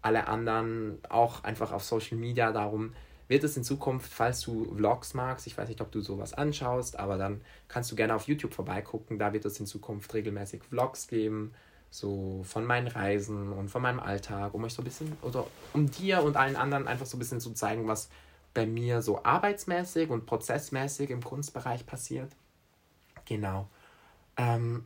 alle 0.01 0.27
anderen 0.27 0.99
auch 1.09 1.45
einfach 1.45 1.73
auf 1.73 1.85
Social 1.85 2.17
Media. 2.17 2.53
Darum 2.53 2.93
wird 3.29 3.45
es 3.45 3.57
in 3.57 3.65
Zukunft, 3.65 4.13
falls 4.13 4.41
du 4.43 4.75
Vlogs 4.75 5.15
magst, 5.15 5.47
ich 5.47 5.57
weiß 5.57 5.69
nicht, 5.69 5.81
ob 5.81 5.91
du 5.91 6.01
sowas 6.01 6.35
anschaust, 6.35 6.99
aber 6.99 7.17
dann 7.17 7.41
kannst 7.69 7.91
du 7.91 7.97
gerne 7.97 8.15
auf 8.15 8.27
YouTube 8.27 8.53
vorbeigucken. 8.53 9.19
Da 9.19 9.33
wird 9.33 9.45
es 9.45 9.59
in 9.59 9.67
Zukunft 9.67 10.13
regelmäßig 10.13 10.63
Vlogs 10.65 11.09
geben, 11.09 11.53
so 11.91 12.43
von 12.45 12.65
meinen 12.65 12.89
Reisen 12.89 13.53
und 13.53 13.69
von 13.69 13.81
meinem 13.81 14.01
Alltag, 14.01 14.55
um 14.55 14.65
euch 14.65 14.75
so 14.75 14.83
ein 14.83 14.85
bisschen, 14.85 15.17
oder 15.23 15.47
um 15.73 15.91
dir 15.91 16.23
und 16.23 16.37
allen 16.37 16.57
anderen 16.57 16.87
einfach 16.89 17.07
so 17.07 17.17
ein 17.17 17.21
bisschen 17.21 17.41
zu 17.41 17.53
zeigen, 17.53 17.87
was 17.87 18.11
bei 18.55 18.67
mir 18.67 19.03
so 19.03 19.25
arbeitsmäßig 19.25 20.11
und 20.11 20.27
prozessmäßig 20.27 21.11
im 21.11 21.23
Kunstbereich 21.23 21.87
passiert. 21.87 22.31
Genau. 23.25 23.69
Ähm, 24.37 24.85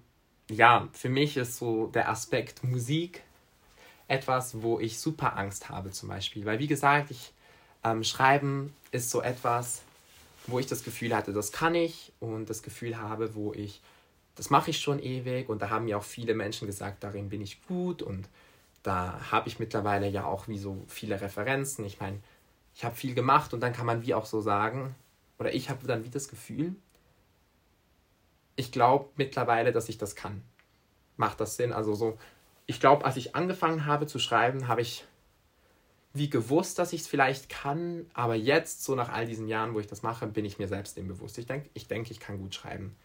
ja, 0.49 0.89
für 0.93 1.09
mich 1.09 1.37
ist 1.37 1.57
so 1.57 1.87
der 1.89 2.09
Aspekt 2.09 2.63
Musik 2.63 3.23
etwas, 4.09 4.63
wo 4.63 4.79
ich 4.79 5.01
super 5.01 5.37
Angst 5.37 5.69
habe 5.69 5.91
zum 5.91 6.09
Beispiel. 6.09 6.45
Weil 6.45 6.59
wie 6.59 6.69
gesagt, 6.69 7.11
ich 7.11 7.33
ähm, 7.83 8.05
Schreiben 8.05 8.73
ist 8.93 9.11
so 9.11 9.21
etwas, 9.21 9.83
wo 10.47 10.59
ich 10.59 10.67
das 10.67 10.85
Gefühl 10.85 11.15
hatte, 11.15 11.33
das 11.33 11.51
kann 11.51 11.75
ich 11.75 12.13
und 12.21 12.49
das 12.49 12.63
Gefühl 12.63 12.99
habe, 12.99 13.35
wo 13.35 13.53
ich 13.53 13.81
das 14.37 14.51
mache 14.51 14.71
ich 14.71 14.79
schon 14.79 15.03
ewig 15.03 15.49
und 15.49 15.63
da 15.63 15.71
haben 15.71 15.87
mir 15.87 15.97
auch 15.97 16.05
viele 16.05 16.35
Menschen 16.35 16.67
gesagt, 16.67 17.03
darin 17.03 17.31
bin 17.31 17.41
ich 17.41 17.67
gut 17.67 18.03
und 18.03 18.29
da 18.83 19.19
habe 19.33 19.49
ich 19.49 19.59
mittlerweile 19.59 20.09
ja 20.09 20.27
auch 20.27 20.47
wie 20.47 20.59
so 20.59 20.85
viele 20.87 21.21
Referenzen. 21.21 21.85
Ich 21.85 21.99
meine, 21.99 22.21
ich 22.77 22.85
habe 22.85 22.95
viel 22.95 23.15
gemacht 23.15 23.55
und 23.55 23.61
dann 23.61 23.73
kann 23.73 23.87
man 23.87 24.03
wie 24.03 24.13
auch 24.13 24.27
so 24.27 24.43
sagen, 24.43 24.95
oder 25.39 25.55
ich 25.55 25.71
habe 25.71 25.87
dann 25.87 26.05
wie 26.05 26.11
das 26.11 26.29
Gefühl, 26.29 26.77
ich 28.55 28.71
glaube 28.71 29.09
mittlerweile, 29.17 29.73
dass 29.73 29.89
ich 29.89 29.97
das 29.97 30.15
kann. 30.15 30.43
Macht 31.17 31.41
das 31.41 31.57
Sinn? 31.57 31.73
Also 31.73 31.95
so, 31.95 32.19
ich 32.67 32.79
glaube, 32.79 33.07
als 33.07 33.17
ich 33.17 33.35
angefangen 33.35 33.87
habe 33.87 34.07
zu 34.07 34.19
schreiben, 34.19 34.69
habe 34.69 34.83
ich 34.83 35.07
wie 36.13 36.29
gewusst, 36.29 36.79
dass 36.79 36.93
ich 36.93 37.03
es 37.03 37.07
vielleicht 37.07 37.49
kann, 37.49 38.11
aber 38.13 38.35
jetzt, 38.35 38.85
so 38.85 38.95
nach 38.95 39.11
all 39.11 39.27
diesen 39.27 39.49
Jahren, 39.49 39.75
wo 39.75 39.81
ich 39.81 39.87
das 39.87 40.03
mache, 40.03 40.27
bin 40.27 40.45
ich 40.45 40.59
mir 40.59 40.69
selbst 40.69 40.99
dem 40.99 41.09
bewusst. 41.09 41.39
Ich 41.39 41.47
denke, 41.47 41.71
ich, 41.73 41.89
denk, 41.89 42.11
ich 42.11 42.21
kann 42.21 42.39
gut 42.39 42.55
schreiben. 42.55 42.97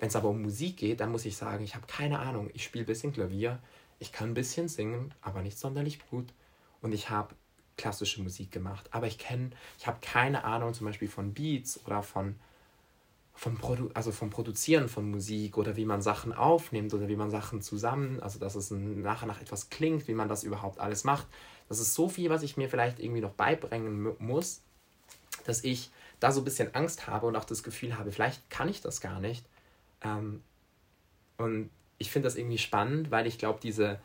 Wenn 0.00 0.08
es 0.08 0.16
aber 0.16 0.30
um 0.30 0.42
Musik 0.42 0.78
geht, 0.78 1.00
dann 1.00 1.12
muss 1.12 1.24
ich 1.24 1.36
sagen, 1.36 1.62
ich 1.62 1.76
habe 1.76 1.86
keine 1.86 2.18
Ahnung. 2.18 2.50
Ich 2.54 2.64
spiele 2.64 2.84
ein 2.84 2.86
bisschen 2.86 3.12
Klavier, 3.12 3.60
ich 4.00 4.10
kann 4.12 4.30
ein 4.30 4.34
bisschen 4.34 4.68
singen, 4.68 5.14
aber 5.20 5.42
nicht 5.42 5.58
sonderlich 5.58 6.00
gut. 6.10 6.32
Und 6.80 6.92
ich 6.92 7.10
habe 7.10 7.36
klassische 7.76 8.22
Musik 8.22 8.50
gemacht. 8.52 8.88
Aber 8.92 9.06
ich 9.06 9.18
kenne, 9.18 9.50
ich 9.78 9.86
habe 9.86 9.98
keine 10.00 10.44
Ahnung 10.44 10.74
zum 10.74 10.86
Beispiel 10.86 11.08
von 11.08 11.34
Beats 11.34 11.84
oder 11.84 12.02
von, 12.02 12.36
vom, 13.34 13.56
Produ 13.56 13.90
also 13.94 14.12
vom 14.12 14.30
Produzieren 14.30 14.88
von 14.88 15.10
Musik 15.10 15.56
oder 15.56 15.76
wie 15.76 15.84
man 15.84 16.02
Sachen 16.02 16.32
aufnimmt 16.32 16.94
oder 16.94 17.08
wie 17.08 17.16
man 17.16 17.30
Sachen 17.30 17.62
zusammen, 17.62 18.20
also 18.20 18.38
dass 18.38 18.54
es 18.54 18.70
nachher 18.70 19.26
nach 19.26 19.40
etwas 19.40 19.70
klingt, 19.70 20.08
wie 20.08 20.14
man 20.14 20.28
das 20.28 20.44
überhaupt 20.44 20.78
alles 20.78 21.04
macht. 21.04 21.26
Das 21.68 21.80
ist 21.80 21.94
so 21.94 22.08
viel, 22.08 22.30
was 22.30 22.42
ich 22.42 22.56
mir 22.56 22.68
vielleicht 22.68 22.98
irgendwie 22.98 23.22
noch 23.22 23.32
beibringen 23.32 24.14
muss, 24.18 24.62
dass 25.44 25.64
ich 25.64 25.90
da 26.20 26.30
so 26.30 26.40
ein 26.40 26.44
bisschen 26.44 26.74
Angst 26.74 27.06
habe 27.06 27.26
und 27.26 27.36
auch 27.36 27.44
das 27.44 27.62
Gefühl 27.62 27.98
habe, 27.98 28.12
vielleicht 28.12 28.48
kann 28.50 28.68
ich 28.68 28.80
das 28.80 29.00
gar 29.00 29.18
nicht. 29.20 29.44
Ähm, 30.02 30.42
und 31.36 31.70
ich 31.98 32.10
finde 32.10 32.26
das 32.26 32.36
irgendwie 32.36 32.58
spannend, 32.58 33.10
weil 33.10 33.26
ich 33.26 33.38
glaube, 33.38 33.58
diese, 33.62 34.00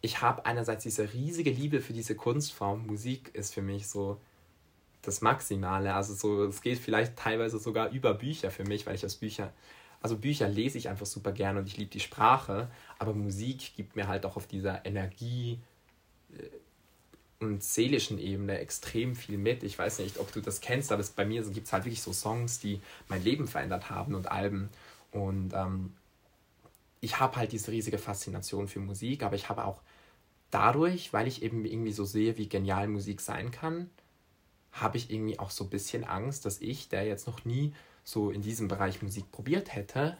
ich 0.00 0.22
habe 0.22 0.46
einerseits 0.46 0.84
diese 0.84 1.12
riesige 1.12 1.50
Liebe 1.50 1.80
für 1.80 1.92
diese 1.92 2.14
Kunstform. 2.14 2.86
Musik 2.86 3.34
ist 3.34 3.54
für 3.54 3.62
mich 3.62 3.88
so 3.88 4.20
das 5.02 5.20
Maximale. 5.20 5.94
Also 5.94 6.14
so, 6.14 6.44
es 6.44 6.62
geht 6.62 6.78
vielleicht 6.78 7.16
teilweise 7.16 7.58
sogar 7.58 7.90
über 7.90 8.14
Bücher 8.14 8.50
für 8.50 8.64
mich, 8.64 8.86
weil 8.86 8.94
ich 8.94 9.04
aus 9.04 9.16
Bücher, 9.16 9.52
also 10.00 10.16
Bücher 10.16 10.48
lese 10.48 10.78
ich 10.78 10.88
einfach 10.88 11.06
super 11.06 11.32
gerne 11.32 11.60
und 11.60 11.66
ich 11.66 11.76
liebe 11.76 11.90
die 11.90 12.00
Sprache, 12.00 12.70
aber 12.98 13.14
Musik 13.14 13.74
gibt 13.76 13.96
mir 13.96 14.06
halt 14.06 14.24
auch 14.24 14.36
auf 14.36 14.46
dieser 14.46 14.84
Energie, 14.86 15.58
äh, 16.32 16.48
und 17.40 17.62
seelischen 17.62 18.18
Ebene 18.18 18.58
extrem 18.58 19.14
viel 19.14 19.38
mit. 19.38 19.62
Ich 19.62 19.78
weiß 19.78 20.00
nicht, 20.00 20.18
ob 20.18 20.32
du 20.32 20.40
das 20.40 20.60
kennst, 20.60 20.90
aber 20.90 21.04
bei 21.14 21.24
mir 21.24 21.42
gibt 21.42 21.66
es 21.66 21.72
halt 21.72 21.84
wirklich 21.84 22.02
so 22.02 22.12
Songs, 22.12 22.58
die 22.58 22.80
mein 23.08 23.22
Leben 23.22 23.46
verändert 23.46 23.90
haben 23.90 24.14
und 24.14 24.30
Alben. 24.30 24.70
Und 25.12 25.52
ähm, 25.54 25.92
ich 27.00 27.20
habe 27.20 27.36
halt 27.36 27.52
diese 27.52 27.70
riesige 27.70 27.98
Faszination 27.98 28.68
für 28.68 28.80
Musik, 28.80 29.22
aber 29.22 29.36
ich 29.36 29.48
habe 29.48 29.64
auch 29.64 29.82
dadurch, 30.50 31.12
weil 31.12 31.26
ich 31.26 31.42
eben 31.42 31.64
irgendwie 31.64 31.92
so 31.92 32.04
sehe, 32.04 32.36
wie 32.38 32.48
genial 32.48 32.88
Musik 32.88 33.20
sein 33.20 33.50
kann, 33.50 33.90
habe 34.72 34.96
ich 34.96 35.10
irgendwie 35.10 35.38
auch 35.38 35.50
so 35.50 35.64
ein 35.64 35.70
bisschen 35.70 36.04
Angst, 36.04 36.44
dass 36.44 36.60
ich, 36.60 36.88
der 36.88 37.04
jetzt 37.04 37.26
noch 37.26 37.44
nie 37.44 37.74
so 38.04 38.30
in 38.30 38.42
diesem 38.42 38.68
Bereich 38.68 39.02
Musik 39.02 39.30
probiert 39.30 39.74
hätte, 39.74 40.16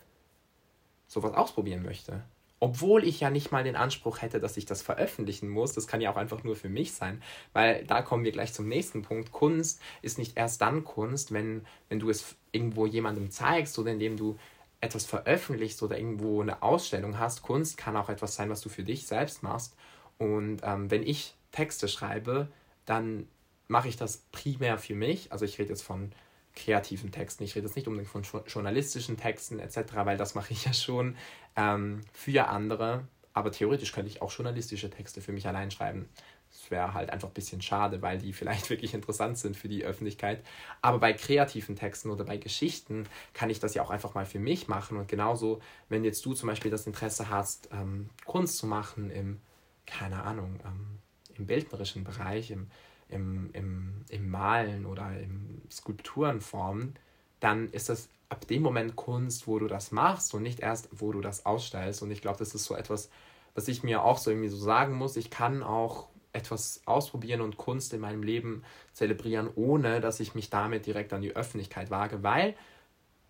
sowas 1.07 1.33
ausprobieren 1.33 1.83
möchte 1.83 2.23
obwohl 2.61 3.05
ich 3.05 3.21
ja 3.21 3.31
nicht 3.31 3.53
mal 3.53 3.63
den 3.63 3.77
Anspruch 3.77 4.21
hätte, 4.21 4.41
dass 4.41 4.57
ich 4.57 4.67
das 4.67 4.83
veröffentlichen 4.83 5.49
muss. 5.49 5.73
Das 5.73 5.87
kann 5.87 6.01
ja 6.01 6.11
auch 6.11 6.17
einfach 6.17 6.43
nur 6.43 6.57
für 6.57 6.69
mich 6.69 6.93
sein, 6.93 7.23
weil 7.53 7.85
da 7.85 8.03
kommen 8.03 8.25
wir 8.25 8.33
gleich 8.33 8.53
zum 8.53 8.69
nächsten 8.69 9.03
Punkt. 9.03 9.33
Kunst 9.33 9.81
ist 10.03 10.19
nicht 10.19 10.37
erst 10.37 10.61
dann 10.61 10.85
Kunst, 10.85 11.33
wenn, 11.33 11.65
wenn 11.89 12.01
du 12.01 12.11
es 12.11 12.37
irgendwo 12.51 12.87
jemandem 12.87 13.31
zeigst 13.31 13.79
oder 13.79 13.93
indem 13.93 14.17
du 14.17 14.39
etwas 14.81 15.05
veröffentlichst 15.05 15.83
oder 15.83 15.99
irgendwo 15.99 16.41
eine 16.41 16.63
Ausstellung 16.63 17.19
hast. 17.19 17.43
Kunst 17.43 17.77
kann 17.77 17.97
auch 17.97 18.09
etwas 18.09 18.35
sein, 18.35 18.51
was 18.51 18.61
du 18.61 18.69
für 18.69 18.85
dich 18.85 19.07
selbst 19.07 19.43
machst. 19.43 19.75
Und 20.19 20.61
ähm, 20.63 20.91
wenn 20.91 21.03
ich 21.03 21.35
Texte 21.53 21.89
schreibe, 21.89 22.49
dann 22.85 23.27
mache 23.67 23.89
ich 23.89 23.97
das 23.97 24.25
primär 24.33 24.79
für 24.79 24.95
mich. 24.95 25.33
Also 25.33 25.45
ich 25.45 25.59
rede 25.59 25.71
jetzt 25.71 25.83
von 25.83 26.13
kreativen 26.55 27.13
Texten. 27.13 27.45
Ich 27.45 27.55
rede 27.55 27.67
jetzt 27.67 27.77
nicht 27.77 27.87
unbedingt 27.89 28.11
von 28.11 28.25
journalistischen 28.47 29.17
Texten 29.17 29.61
etc., 29.61 29.79
weil 30.05 30.17
das 30.17 30.35
mache 30.35 30.53
ich 30.53 30.65
ja 30.67 30.73
schon 30.73 31.17
ähm, 31.57 32.01
für 32.13 32.49
andere. 32.49 33.07
Aber 33.33 33.53
theoretisch 33.53 33.93
könnte 33.93 34.11
ich 34.11 34.23
auch 34.23 34.33
journalistische 34.33 34.91
Texte 34.91 35.21
für 35.21 35.33
mich 35.33 35.47
allein 35.47 35.71
schreiben. 35.71 36.09
Das 36.51 36.71
wäre 36.71 36.95
halt 36.95 37.11
einfach 37.11 37.29
ein 37.29 37.35
bisschen 37.35 37.63
schade, 37.63 38.03
weil 38.03 38.19
die 38.19 38.33
vielleicht 38.33 38.71
wirklich 38.71 38.95
interessant 38.95 39.39
sind 39.39 39.57
für 39.57 39.69
die 39.69 39.85
Öffentlichkeit. 39.85 40.45
Aber 40.83 40.99
bei 40.99 41.13
kreativen 41.13 41.77
Texten 41.77 42.11
oder 42.11 42.25
bei 42.25 42.37
Geschichten 42.37 43.07
kann 43.35 43.51
ich 43.51 43.61
das 43.61 43.75
ja 43.75 43.83
auch 43.83 43.91
einfach 43.91 44.15
mal 44.15 44.27
für 44.27 44.39
mich 44.39 44.69
machen. 44.69 44.97
Und 44.97 45.09
genauso, 45.09 45.61
wenn 45.89 46.05
jetzt 46.05 46.25
du 46.25 46.35
zum 46.35 46.49
Beispiel 46.49 46.71
das 46.71 46.87
Interesse 46.87 47.31
hast, 47.31 47.69
ähm, 47.73 48.11
Kunst 48.25 48.59
zu 48.59 48.67
machen 48.67 49.11
im, 49.11 49.41
keine 49.87 50.23
Ahnung, 50.23 50.61
ähm, 50.65 50.99
im 51.37 51.47
bildnerischen 51.47 52.05
Bereich, 52.05 52.51
im, 52.51 52.69
im, 53.09 53.51
im, 53.53 54.05
im 54.09 54.31
Malen 54.31 54.87
oder 54.87 55.19
im 55.19 55.63
Skulpturenformen, 55.71 56.95
dann 57.41 57.69
ist 57.71 57.89
das 57.89 58.09
ab 58.29 58.47
dem 58.47 58.63
Moment 58.63 58.97
Kunst, 58.97 59.47
wo 59.47 59.59
du 59.59 59.69
das 59.69 59.91
machst 59.91 60.35
und 60.35 60.43
nicht 60.43 60.61
erst, 60.61 60.89
wo 60.93 61.13
du 61.13 61.21
das 61.21 61.47
ausstellst. 61.47 62.03
Und 62.03 62.11
ich 62.11 62.21
glaube, 62.21 62.39
das 62.39 62.55
ist 62.55 62.65
so 62.65 62.75
etwas, 62.75 63.11
was 63.55 63.69
ich 63.69 63.83
mir 63.83 64.03
auch 64.03 64.19
so 64.19 64.31
irgendwie 64.31 64.49
so 64.49 64.59
sagen 64.59 64.95
muss. 64.95 65.17
Ich 65.17 65.31
kann 65.31 65.63
auch 65.63 66.09
etwas 66.33 66.83
ausprobieren 66.85 67.41
und 67.41 67.57
Kunst 67.57 67.93
in 67.93 68.01
meinem 68.01 68.23
Leben 68.23 68.65
zelebrieren, 68.93 69.51
ohne 69.55 70.01
dass 70.01 70.21
ich 70.21 70.35
mich 70.35 70.51
damit 70.51 70.87
direkt 70.87 71.13
an 71.13 71.23
die 71.23 71.35
Öffentlichkeit 71.35 71.91
wage, 71.91 72.23
weil 72.23 72.55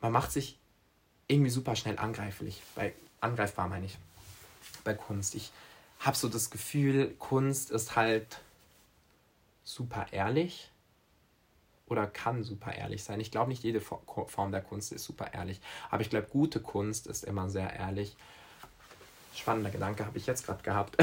man 0.00 0.12
macht 0.12 0.32
sich 0.32 0.58
irgendwie 1.28 1.50
super 1.50 1.76
schnell 1.76 1.98
angreiflich. 1.98 2.62
Bei, 2.74 2.94
angreifbar 3.20 3.68
meine 3.68 3.86
ich. 3.86 3.98
Bei 4.84 4.94
Kunst. 4.94 5.34
Ich 5.34 5.52
habe 6.00 6.16
so 6.16 6.28
das 6.28 6.50
Gefühl, 6.50 7.14
Kunst 7.18 7.70
ist 7.70 7.96
halt 7.96 8.40
super 9.64 10.06
ehrlich 10.12 10.70
oder 11.86 12.06
kann 12.06 12.42
super 12.42 12.74
ehrlich 12.74 13.04
sein. 13.04 13.20
Ich 13.20 13.30
glaube, 13.30 13.50
nicht 13.50 13.62
jede 13.62 13.80
Form 13.80 14.52
der 14.52 14.62
Kunst 14.62 14.92
ist 14.92 15.04
super 15.04 15.32
ehrlich, 15.32 15.60
aber 15.90 16.02
ich 16.02 16.10
glaube, 16.10 16.28
gute 16.28 16.60
Kunst 16.60 17.06
ist 17.06 17.24
immer 17.24 17.50
sehr 17.50 17.72
ehrlich. 17.74 18.16
Spannender 19.38 19.70
Gedanke 19.70 20.04
habe 20.04 20.18
ich 20.18 20.26
jetzt 20.26 20.44
gerade 20.44 20.62
gehabt. 20.62 20.96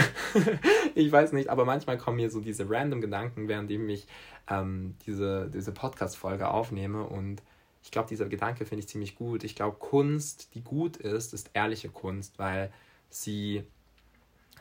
ich 0.95 1.11
weiß 1.11 1.31
nicht, 1.31 1.49
aber 1.49 1.65
manchmal 1.65 1.97
kommen 1.97 2.17
mir 2.17 2.29
so 2.29 2.41
diese 2.41 2.69
random 2.69 3.01
Gedanken, 3.01 3.47
während 3.47 3.71
ich 3.71 4.07
ähm, 4.49 4.95
diese, 5.05 5.49
diese 5.53 5.71
Podcast-Folge 5.71 6.49
aufnehme 6.49 7.03
und 7.03 7.41
ich 7.81 7.91
glaube, 7.91 8.09
dieser 8.09 8.27
Gedanke 8.27 8.65
finde 8.65 8.79
ich 8.79 8.89
ziemlich 8.89 9.15
gut. 9.15 9.43
Ich 9.43 9.55
glaube, 9.55 9.77
Kunst, 9.77 10.55
die 10.55 10.63
gut 10.63 10.97
ist, 10.97 11.35
ist 11.35 11.51
ehrliche 11.53 11.89
Kunst, 11.89 12.39
weil 12.39 12.73
sie 13.11 13.63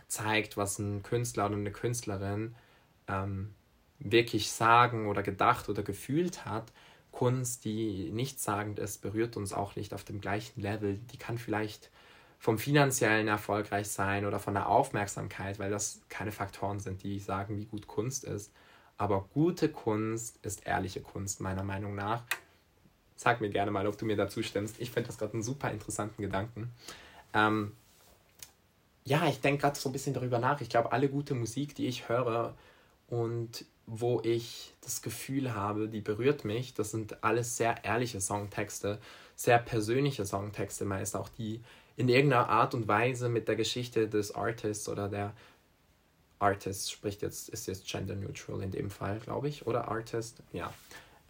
zeigt, 0.09 0.59
was 0.59 0.79
ein 0.79 1.03
Künstler 1.03 1.47
oder 1.47 1.57
eine 1.57 1.73
Künstlerin 1.73 2.55
ähm, 3.09 3.55
wirklich 3.99 4.53
sagen 4.53 5.09
oder 5.09 5.23
gedacht 5.23 5.71
oder 5.71 5.83
gefühlt 5.83 6.45
hat. 6.45 6.71
Kunst, 7.13 7.65
die 7.65 8.11
nichtssagend 8.13 8.79
ist, 8.79 9.01
berührt 9.01 9.39
uns 9.39 9.53
auch 9.55 9.75
nicht 9.75 9.95
auf 9.95 10.05
dem 10.05 10.21
gleichen 10.21 10.61
Level. 10.61 11.01
Die 11.13 11.17
kann 11.17 11.39
vielleicht 11.39 11.91
vom 12.45 12.59
finanziellen 12.59 13.27
erfolgreich 13.27 13.89
sein 13.89 14.27
oder 14.27 14.39
von 14.39 14.53
der 14.53 14.69
Aufmerksamkeit, 14.69 15.59
weil 15.59 15.71
das 15.71 16.03
keine 16.11 16.31
Faktoren 16.31 16.79
sind, 16.79 17.03
die 17.03 17.19
sagen, 17.19 17.57
wie 17.57 17.65
gut 17.65 17.87
Kunst 17.87 18.23
ist. 18.23 18.53
Aber 18.99 19.27
gute 19.33 19.71
Kunst 19.71 20.45
ist 20.45 20.67
ehrliche 20.67 21.01
Kunst, 21.01 21.41
meiner 21.41 21.63
Meinung 21.63 21.95
nach. 21.95 22.23
Sag 23.17 23.41
mir 23.41 23.49
gerne 23.49 23.71
mal, 23.71 23.87
ob 23.87 23.97
du 23.97 24.05
mir 24.05 24.17
dazu 24.17 24.43
stimmst. 24.43 24.79
Ich 24.79 24.91
finde 24.91 25.07
das 25.07 25.17
gerade 25.17 25.33
einen 25.33 25.43
super 25.43 25.71
interessanten 25.71 26.21
Gedanken. 26.21 26.71
Ähm, 27.33 27.73
ja, 29.05 29.27
ich 29.27 29.41
denke 29.41 29.63
gerade 29.63 29.81
so 29.81 29.89
ein 29.89 29.93
bisschen 29.93 30.13
darüber 30.13 30.39
nach. 30.39 30.61
Ich 30.61 30.69
glaube, 30.69 30.93
alle 30.93 31.09
gute 31.09 31.33
Musik, 31.33 31.75
die 31.75 31.87
ich 31.87 32.11
höre 32.11 32.55
und 33.09 33.65
wo 33.87 34.21
ich 34.23 34.75
das 34.83 35.01
Gefühl 35.01 35.55
habe, 35.55 35.89
die 35.89 36.03
berührt 36.03 36.45
mich. 36.45 36.75
Das 36.75 36.91
sind 36.91 37.25
alles 37.25 37.57
sehr 37.57 37.87
ehrliche 37.87 38.21
Songtexte, 38.21 39.01
sehr 39.35 39.61
persönliche 39.61 40.27
Songtexte, 40.27 40.85
meist 40.85 41.17
auch 41.17 41.31
die 41.31 41.63
in 41.97 42.09
irgendeiner 42.09 42.49
Art 42.49 42.75
und 42.75 42.89
Weise 42.89 43.29
mit 43.29 43.49
der 43.49 43.57
Geschichte 43.57 44.09
des 44.09 44.35
Artists 44.35 44.89
oder 44.89 45.09
der 45.09 45.33
Artist 46.39 46.91
spricht 46.91 47.23
jetzt, 47.23 47.49
ist 47.49 47.67
jetzt 47.67 47.87
gender 47.87 48.17
neutral 48.17 48.63
in 48.63 48.71
dem 48.71 48.91
Fall, 48.91 49.19
glaube 49.21 49.49
ich, 49.49 49.67
oder 49.67 49.89
Artist, 49.89 50.43
ja. 50.53 50.73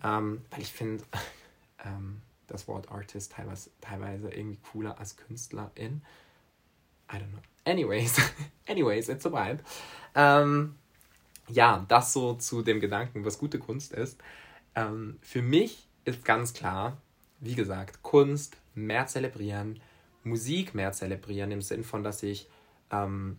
Ähm, 0.03 0.43
weil 0.51 0.61
ich 0.61 0.73
finde 0.73 1.05
ähm, 1.85 2.21
das 2.47 2.67
Wort 2.69 2.91
Artist 2.91 3.33
teilweise, 3.33 3.71
teilweise 3.81 4.31
irgendwie 4.31 4.59
cooler 4.73 4.99
als 4.99 5.17
Künstlerin. 5.17 6.03
I 7.13 7.17
don't 7.17 7.29
know. 7.31 7.41
Anyways, 7.65 8.17
anyways, 8.69 9.09
it's 9.09 9.27
a 9.27 9.33
vibe. 9.33 9.63
Ähm, 10.15 10.75
ja, 11.49 11.85
das 11.89 12.13
so 12.13 12.35
zu 12.35 12.63
dem 12.63 12.81
Gedanken, 12.81 13.25
was 13.25 13.39
gute 13.39 13.59
Kunst 13.59 13.93
ist. 13.93 14.19
Ähm, 14.75 15.19
für 15.23 15.43
mich 15.43 15.87
ist 16.05 16.25
ganz 16.25 16.53
klar, 16.53 16.97
wie 17.41 17.55
gesagt, 17.55 18.03
Kunst 18.03 18.57
mehr 18.75 19.07
zelebrieren, 19.07 19.81
Musik 20.25 20.75
mehr 20.75 20.93
zelebrieren, 20.93 21.51
im 21.51 21.63
Sinn 21.63 21.85
von, 21.85 22.03
dass 22.03 22.23
ich 22.23 22.49
ähm, 22.91 23.39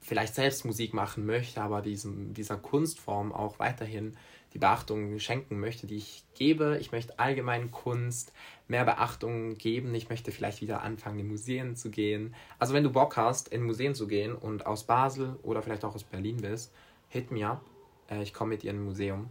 vielleicht 0.00 0.34
selbst 0.34 0.64
Musik 0.64 0.94
machen 0.94 1.24
möchte, 1.26 1.62
aber 1.62 1.80
diesem, 1.80 2.34
dieser 2.34 2.56
Kunstform 2.56 3.32
auch 3.32 3.58
weiterhin 3.58 4.16
die 4.52 4.58
Beachtung 4.58 5.18
schenken 5.18 5.60
möchte, 5.60 5.86
die 5.86 5.96
ich 5.96 6.24
gebe. 6.34 6.76
Ich 6.80 6.92
möchte 6.92 7.18
allgemein 7.18 7.70
Kunst 7.70 8.32
mehr 8.68 8.84
Beachtung 8.84 9.56
geben. 9.56 9.94
Ich 9.94 10.10
möchte 10.10 10.30
vielleicht 10.30 10.60
wieder 10.60 10.82
anfangen, 10.82 11.20
in 11.20 11.28
Museen 11.28 11.74
zu 11.76 11.90
gehen. 11.90 12.34
Also 12.58 12.74
wenn 12.74 12.82
du 12.82 12.90
Bock 12.90 13.16
hast, 13.16 13.48
in 13.48 13.62
Museen 13.62 13.94
zu 13.94 14.06
gehen 14.06 14.34
und 14.34 14.66
aus 14.66 14.84
Basel 14.84 15.38
oder 15.42 15.62
vielleicht 15.62 15.84
auch 15.84 15.94
aus 15.94 16.04
Berlin 16.04 16.38
bist, 16.38 16.72
hit 17.08 17.30
me 17.30 17.46
up. 17.46 17.62
Äh, 18.10 18.22
ich 18.22 18.34
komme 18.34 18.50
mit 18.50 18.62
dir 18.62 18.72
in 18.72 18.78
ein 18.78 18.84
Museum. 18.84 19.30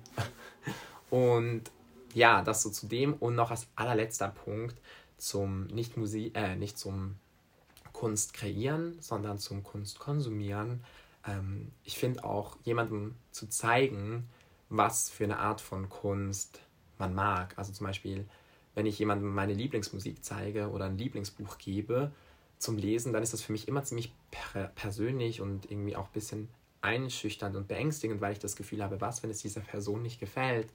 und 1.11 1.63
ja, 2.13 2.41
das 2.41 2.63
so 2.63 2.69
zu 2.69 2.87
dem. 2.87 3.13
Und 3.13 3.35
noch 3.35 3.51
als 3.51 3.67
allerletzter 3.75 4.29
Punkt 4.29 4.75
zum 5.21 5.67
nicht 5.67 5.97
Muse 5.97 6.31
äh, 6.33 6.55
nicht 6.55 6.77
zum 6.77 7.15
Kunst 7.93 8.33
kreieren, 8.33 8.97
sondern 8.99 9.37
zum 9.37 9.63
Kunst 9.63 9.99
konsumieren. 9.99 10.83
Ähm, 11.27 11.71
ich 11.83 11.97
finde 11.97 12.23
auch 12.23 12.57
jemandem 12.63 13.15
zu 13.31 13.47
zeigen, 13.47 14.27
was 14.69 15.09
für 15.09 15.25
eine 15.25 15.37
Art 15.37 15.61
von 15.61 15.89
Kunst 15.89 16.59
man 16.97 17.13
mag. 17.13 17.53
Also 17.57 17.71
zum 17.71 17.85
Beispiel, 17.85 18.25
wenn 18.73 18.85
ich 18.85 18.97
jemandem 18.97 19.33
meine 19.33 19.53
Lieblingsmusik 19.53 20.23
zeige 20.23 20.69
oder 20.71 20.85
ein 20.85 20.97
Lieblingsbuch 20.97 21.57
gebe 21.57 22.11
zum 22.57 22.77
Lesen, 22.77 23.13
dann 23.13 23.21
ist 23.21 23.33
das 23.33 23.41
für 23.41 23.51
mich 23.51 23.67
immer 23.67 23.83
ziemlich 23.83 24.13
per 24.31 24.67
persönlich 24.69 25.41
und 25.41 25.69
irgendwie 25.69 25.95
auch 25.95 26.05
ein 26.05 26.13
bisschen 26.13 26.47
einschüchternd 26.81 27.55
und 27.55 27.67
beängstigend, 27.67 28.21
weil 28.21 28.33
ich 28.33 28.39
das 28.39 28.55
Gefühl 28.55 28.81
habe, 28.83 29.01
was, 29.01 29.21
wenn 29.21 29.29
es 29.29 29.41
dieser 29.41 29.61
Person 29.61 30.01
nicht 30.01 30.19
gefällt? 30.19 30.69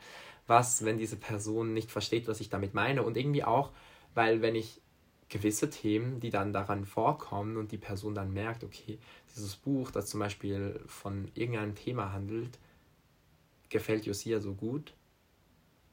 Was, 0.47 0.85
wenn 0.85 0.99
diese 0.99 1.17
Person 1.17 1.75
nicht 1.75 1.91
versteht, 1.91 2.29
was 2.29 2.41
ich 2.41 2.49
damit 2.49 2.75
meine? 2.75 3.03
Und 3.03 3.17
irgendwie 3.17 3.43
auch, 3.43 3.73
weil 4.17 4.41
wenn 4.43 4.55
ich 4.55 4.81
gewisse 5.29 5.71
Themen, 5.71 6.21
die 6.21 6.31
dann 6.31 6.53
daran 6.53 6.87
vorkommen 6.87 7.57
und 7.57 7.71
die 7.71 7.79
Person 7.79 8.15
dann 8.15 8.33
merkt, 8.33 8.65
okay, 8.65 8.99
dieses 9.35 9.57
Buch, 9.57 9.91
das 9.91 10.07
zum 10.07 10.21
Beispiel 10.21 10.81
von 10.87 11.29
irgendeinem 11.35 11.75
Thema 11.75 12.13
handelt, 12.13 12.59
gefällt 13.69 14.07
Josia 14.07 14.41
so 14.41 14.55
gut? 14.55 14.95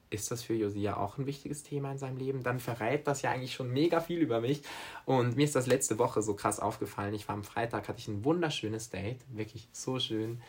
Ist 0.09 0.31
das 0.31 0.43
für 0.43 0.53
Josia 0.53 0.95
auch 0.95 1.17
ein 1.17 1.25
wichtiges 1.25 1.63
Thema 1.63 1.91
in 1.91 1.97
seinem 1.97 2.17
Leben? 2.17 2.43
Dann 2.43 2.59
verrät 2.59 3.07
das 3.07 3.23
ja 3.23 3.31
eigentlich 3.31 3.53
schon 3.53 3.73
mega 3.73 3.99
viel 3.99 4.19
über 4.19 4.39
mich. 4.39 4.61
Und 5.05 5.35
mir 5.35 5.43
ist 5.43 5.55
das 5.55 5.67
letzte 5.67 5.97
Woche 5.97 6.21
so 6.21 6.35
krass 6.35 6.59
aufgefallen. 6.59 7.15
Ich 7.15 7.27
war 7.27 7.35
am 7.35 7.43
Freitag, 7.43 7.89
hatte 7.89 7.99
ich 7.99 8.07
ein 8.07 8.23
wunderschönes 8.23 8.89
Date. 8.89 9.19
Wirklich 9.31 9.67
so 9.71 9.99
schön. 9.99 10.39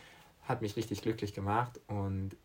Hat 0.43 0.61
mich 0.61 0.77
richtig 0.77 1.01
glücklich 1.01 1.33
gemacht. 1.33 1.81
Und 1.87 2.37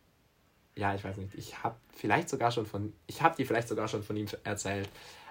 ja, 0.75 0.95
ich 0.95 1.05
weiß 1.05 1.19
nicht, 1.19 1.35
ich 1.35 1.63
habe 1.63 1.77
vielleicht 1.95 2.31
sogar 2.31 2.51
schon 2.51 2.65
von, 2.65 2.95
ich 3.07 3.21
habe 3.21 3.37
dir 3.37 3.47
vielleicht 3.47 3.69
sogar 3.69 3.87
schon 3.87 4.03
von 4.03 4.17
ihm 4.17 4.27
erzählt. 4.45 4.89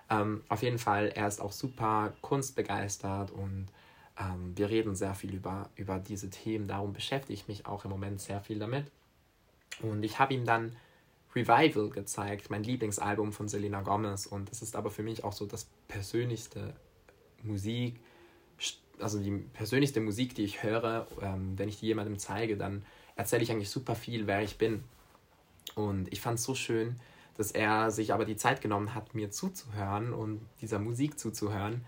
Ähm, 0.10 0.44
auf 0.50 0.63
jeden 0.63 0.80
Fall, 0.80 1.10
er 1.10 1.28
ist 1.28 1.42
auch 1.42 1.51
super 1.51 2.13
kunstbegeistert 2.22 3.32
und 3.32 3.68
ähm, 4.20 4.54
wir 4.56 4.70
reden 4.70 4.96
sehr 4.96 5.16
viel 5.16 5.34
über, 5.34 5.70
über 5.75 6.00
diese 6.00 6.30
Themen. 6.30 6.68
Darum 6.68 6.94
beschäftige 6.94 7.34
ich 7.34 7.48
mich 7.48 7.66
auch 7.66 7.86
im 7.86 7.92
Moment 7.92 8.20
sehr 8.20 8.42
viel 8.42 8.60
damit. 8.60 8.86
Und 9.82 10.04
ich 10.04 10.20
habe 10.20 10.34
ihm 10.34 10.46
dann 10.46 10.75
Revival 11.36 11.89
gezeigt, 11.89 12.50
mein 12.50 12.63
Lieblingsalbum 12.63 13.32
von 13.32 13.48
Selena 13.48 13.82
Gomez. 13.82 14.25
Und 14.25 14.51
es 14.51 14.62
ist 14.62 14.75
aber 14.75 14.89
für 14.89 15.04
mich 15.04 15.24
auch 15.24 15.34
so 15.34 15.46
das 15.46 15.68
persönlichste 15.88 16.74
Musik, 17.44 18.00
also 19.00 19.20
die 19.20 19.32
persönlichste 19.32 20.01
Musik, 20.01 20.36
die 20.36 20.44
ich 20.44 20.63
höre. 20.63 21.08
Ähm, 21.22 21.58
wenn 21.58 21.70
ich 21.70 21.80
die 21.80 21.86
jemandem 21.86 22.18
zeige, 22.18 22.58
dann 22.58 22.84
erzähle 23.16 23.44
ich 23.44 23.51
eigentlich 23.51 23.70
super 23.70 23.96
viel, 23.96 24.28
wer 24.28 24.42
ich 24.42 24.58
bin. 24.58 24.84
Und 25.75 26.12
ich 26.12 26.20
fand 26.20 26.39
es 26.39 26.46
so 26.46 26.56
schön, 26.56 27.00
dass 27.39 27.51
er 27.51 27.89
sich 27.89 28.13
aber 28.13 28.25
die 28.25 28.36
Zeit 28.36 28.60
genommen 28.60 28.93
hat, 28.93 29.15
mir 29.15 29.31
zuzuhören 29.31 30.13
und 30.13 30.41
dieser 30.60 30.77
Musik 30.77 31.17
zuzuhören. 31.17 31.86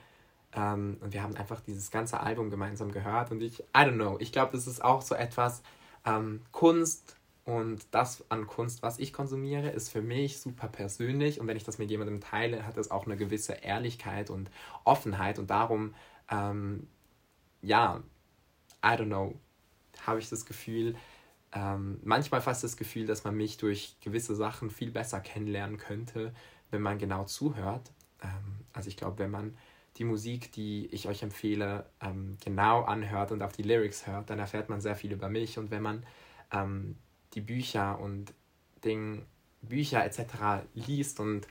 Ähm, 0.54 0.96
und 1.02 1.12
wir 1.12 1.24
haben 1.24 1.36
einfach 1.36 1.60
dieses 1.60 1.92
ganze 1.92 2.22
Album 2.22 2.50
gemeinsam 2.50 2.94
gehört. 2.94 3.32
Und 3.32 3.42
ich, 3.42 3.60
I 3.60 3.66
don't 3.74 3.96
know, 3.96 4.16
ich 4.22 4.32
glaube, 4.32 4.54
das 4.54 4.66
ist 4.66 4.82
auch 4.82 5.02
so 5.02 5.14
etwas, 5.14 5.62
ähm, 6.06 6.40
Kunst 6.54 7.18
und 7.44 7.86
das 7.92 8.24
an 8.32 8.48
Kunst, 8.48 8.82
was 8.82 8.98
ich 8.98 9.12
konsumiere, 9.12 9.68
ist 9.72 9.90
für 9.90 10.02
mich 10.02 10.40
super 10.40 10.70
persönlich. 10.70 11.42
Und 11.42 11.48
wenn 11.48 11.58
ich 11.58 11.66
das 11.66 11.80
mit 11.80 11.92
jemandem 11.92 12.22
teile, 12.22 12.66
hat 12.66 12.78
es 12.78 12.90
auch 12.90 13.06
eine 13.06 13.18
gewisse 13.18 13.52
Ehrlichkeit 13.52 14.30
und 14.30 14.50
Offenheit. 14.86 15.38
Und 15.38 15.50
darum, 15.50 15.94
ähm, 16.30 16.88
ja, 17.62 18.02
I 18.86 18.88
don't 18.88 19.08
know, 19.08 19.36
habe 20.08 20.20
ich 20.20 20.30
das 20.30 20.46
Gefühl, 20.46 20.96
ähm, 21.54 22.00
manchmal 22.04 22.42
fast 22.42 22.64
das 22.64 22.78
Gefühl, 22.78 23.06
dass 23.06 23.24
man 23.24 23.36
mich 23.36 23.58
durch 23.58 23.98
gewisse 24.02 24.36
Sachen 24.36 24.70
viel 24.70 24.92
besser 24.92 25.20
kennenlernen 25.20 25.78
könnte, 25.78 26.34
wenn 26.70 26.82
man 26.82 26.98
genau 26.98 27.26
zuhört. 27.26 27.92
Ähm, 28.24 28.66
also 28.74 28.88
ich 28.88 28.98
glaube, 28.98 29.20
wenn 29.20 29.32
man 29.32 29.58
die 29.98 30.06
Musik, 30.06 30.52
die 30.54 30.88
ich 30.88 31.08
euch 31.08 31.24
empfehle, 31.24 31.86
ähm, 32.02 32.38
genau 32.44 32.84
anhört 32.84 33.32
und 33.32 33.42
auf 33.42 33.52
die 33.52 33.64
Lyrics 33.64 34.08
hört, 34.08 34.30
dann 34.30 34.40
erfährt 34.40 34.70
man 34.70 34.80
sehr 34.80 34.96
viel 34.96 35.12
über 35.12 35.28
mich. 35.28 35.58
Und 35.58 35.72
wenn 35.72 35.82
man 35.82 36.06
ähm, 36.54 36.96
die 37.34 37.42
Bücher 37.42 38.00
und 38.00 38.34
Ding, 38.86 39.26
Bücher 39.62 40.06
etc. 40.06 40.66
liest 40.74 41.20
und 41.20 41.48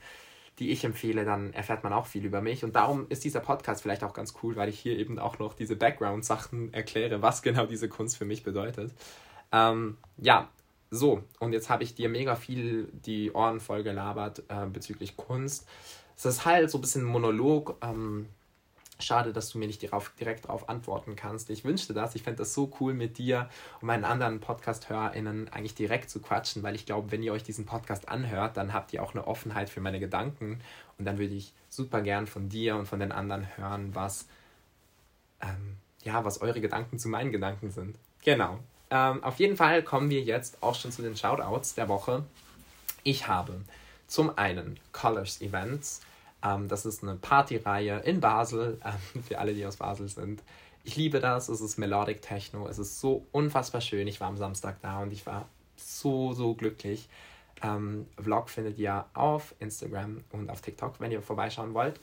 die 0.59 0.71
ich 0.71 0.83
empfehle, 0.83 1.25
dann 1.25 1.53
erfährt 1.53 1.83
man 1.83 1.93
auch 1.93 2.07
viel 2.07 2.25
über 2.25 2.41
mich. 2.41 2.63
Und 2.63 2.75
darum 2.75 3.05
ist 3.09 3.23
dieser 3.23 3.39
Podcast 3.39 3.81
vielleicht 3.81 4.03
auch 4.03 4.13
ganz 4.13 4.33
cool, 4.43 4.55
weil 4.55 4.69
ich 4.69 4.79
hier 4.79 4.97
eben 4.97 5.17
auch 5.17 5.39
noch 5.39 5.53
diese 5.53 5.75
Background-Sachen 5.75 6.73
erkläre, 6.73 7.21
was 7.21 7.41
genau 7.41 7.65
diese 7.65 7.89
Kunst 7.89 8.17
für 8.17 8.25
mich 8.25 8.43
bedeutet. 8.43 8.91
Ähm, 9.51 9.97
ja, 10.17 10.49
so, 10.89 11.23
und 11.39 11.53
jetzt 11.53 11.69
habe 11.69 11.83
ich 11.83 11.95
dir 11.95 12.09
mega 12.09 12.35
viel 12.35 12.89
die 13.05 13.31
Ohren 13.31 13.59
voll 13.59 13.83
gelabert 13.83 14.43
äh, 14.49 14.65
bezüglich 14.65 15.17
Kunst. 15.17 15.67
Es 16.17 16.25
ist 16.25 16.45
halt 16.45 16.69
so 16.69 16.77
ein 16.77 16.81
bisschen 16.81 17.03
Monolog. 17.03 17.77
Ähm, 17.81 18.27
Schade, 19.01 19.33
dass 19.33 19.49
du 19.49 19.57
mir 19.57 19.67
nicht 19.67 19.83
darauf, 19.83 20.11
direkt 20.19 20.45
darauf 20.45 20.69
antworten 20.69 21.15
kannst. 21.15 21.49
Ich 21.49 21.65
wünschte 21.65 21.93
das. 21.93 22.15
Ich 22.15 22.23
fände 22.23 22.39
das 22.39 22.53
so 22.53 22.71
cool, 22.79 22.93
mit 22.93 23.17
dir 23.17 23.49
und 23.81 23.87
meinen 23.87 24.05
anderen 24.05 24.39
Podcast-HörerInnen 24.39 25.49
eigentlich 25.49 25.75
direkt 25.75 26.09
zu 26.09 26.21
quatschen, 26.21 26.63
weil 26.63 26.75
ich 26.75 26.85
glaube, 26.85 27.11
wenn 27.11 27.23
ihr 27.23 27.33
euch 27.33 27.43
diesen 27.43 27.65
Podcast 27.65 28.09
anhört, 28.09 28.57
dann 28.57 28.73
habt 28.73 28.93
ihr 28.93 29.03
auch 29.03 29.13
eine 29.13 29.27
Offenheit 29.27 29.69
für 29.69 29.81
meine 29.81 29.99
Gedanken. 29.99 30.59
Und 30.97 31.05
dann 31.05 31.17
würde 31.17 31.33
ich 31.33 31.53
super 31.69 32.01
gern 32.01 32.27
von 32.27 32.49
dir 32.49 32.75
und 32.75 32.85
von 32.85 32.99
den 32.99 33.11
anderen 33.11 33.47
hören, 33.57 33.95
was, 33.95 34.27
ähm, 35.41 35.77
ja, 36.03 36.23
was 36.23 36.41
eure 36.41 36.61
Gedanken 36.61 36.99
zu 36.99 37.09
meinen 37.09 37.31
Gedanken 37.31 37.71
sind. 37.71 37.97
Genau. 38.23 38.59
Ähm, 38.91 39.23
auf 39.23 39.39
jeden 39.39 39.57
Fall 39.57 39.81
kommen 39.81 40.09
wir 40.09 40.21
jetzt 40.21 40.61
auch 40.61 40.75
schon 40.75 40.91
zu 40.91 41.01
den 41.01 41.15
Shoutouts 41.15 41.73
der 41.73 41.87
Woche. 41.89 42.23
Ich 43.03 43.27
habe 43.27 43.61
zum 44.07 44.37
einen 44.37 44.79
Colors 44.91 45.41
Events 45.41 46.01
ähm, 46.43 46.67
das 46.67 46.85
ist 46.85 47.03
eine 47.03 47.15
Partyreihe 47.15 47.99
in 47.99 48.19
Basel, 48.19 48.79
ähm, 48.85 49.23
für 49.23 49.39
alle, 49.39 49.53
die 49.53 49.65
aus 49.65 49.77
Basel 49.77 50.07
sind. 50.07 50.41
Ich 50.83 50.95
liebe 50.95 51.19
das, 51.19 51.49
es 51.49 51.61
ist 51.61 51.77
Melodic 51.77 52.21
Techno, 52.21 52.67
es 52.67 52.79
ist 52.79 52.99
so 52.99 53.25
unfassbar 53.31 53.81
schön. 53.81 54.07
Ich 54.07 54.19
war 54.19 54.27
am 54.27 54.37
Samstag 54.37 54.77
da 54.81 55.01
und 55.01 55.13
ich 55.13 55.25
war 55.25 55.47
so, 55.75 56.33
so 56.33 56.55
glücklich. 56.55 57.07
Ähm, 57.61 58.07
Vlog 58.19 58.49
findet 58.49 58.79
ihr 58.79 59.05
auf 59.13 59.53
Instagram 59.59 60.23
und 60.31 60.49
auf 60.49 60.61
TikTok, 60.61 60.99
wenn 60.99 61.11
ihr 61.11 61.21
vorbeischauen 61.21 61.75
wollt. 61.75 61.99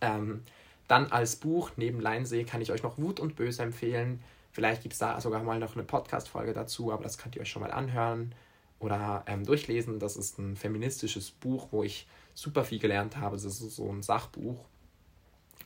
Ähm, 0.00 0.42
dann 0.88 1.12
als 1.12 1.36
Buch 1.36 1.70
neben 1.76 2.00
Leinsee 2.00 2.42
kann 2.44 2.60
ich 2.60 2.72
euch 2.72 2.82
noch 2.82 2.98
Wut 2.98 3.20
und 3.20 3.36
Böse 3.36 3.62
empfehlen. 3.62 4.22
Vielleicht 4.58 4.82
gibt 4.82 4.94
es 4.94 4.98
da 4.98 5.20
sogar 5.20 5.40
mal 5.44 5.60
noch 5.60 5.76
eine 5.76 5.84
Podcast-Folge 5.84 6.52
dazu, 6.52 6.90
aber 6.92 7.04
das 7.04 7.16
könnt 7.16 7.36
ihr 7.36 7.42
euch 7.42 7.48
schon 7.48 7.62
mal 7.62 7.70
anhören 7.70 8.34
oder 8.80 9.22
ähm, 9.28 9.46
durchlesen. 9.46 10.00
Das 10.00 10.16
ist 10.16 10.36
ein 10.36 10.56
feministisches 10.56 11.30
Buch, 11.30 11.68
wo 11.70 11.84
ich 11.84 12.08
super 12.34 12.64
viel 12.64 12.80
gelernt 12.80 13.18
habe. 13.18 13.36
Das 13.36 13.44
ist 13.44 13.60
so 13.60 13.88
ein 13.88 14.02
Sachbuch. 14.02 14.64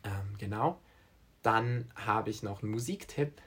Ähm, 0.04 0.36
genau. 0.36 0.78
Dann 1.40 1.90
habe 1.94 2.28
ich 2.28 2.42
noch 2.42 2.62
einen 2.62 2.70
Musiktipp, 2.70 3.40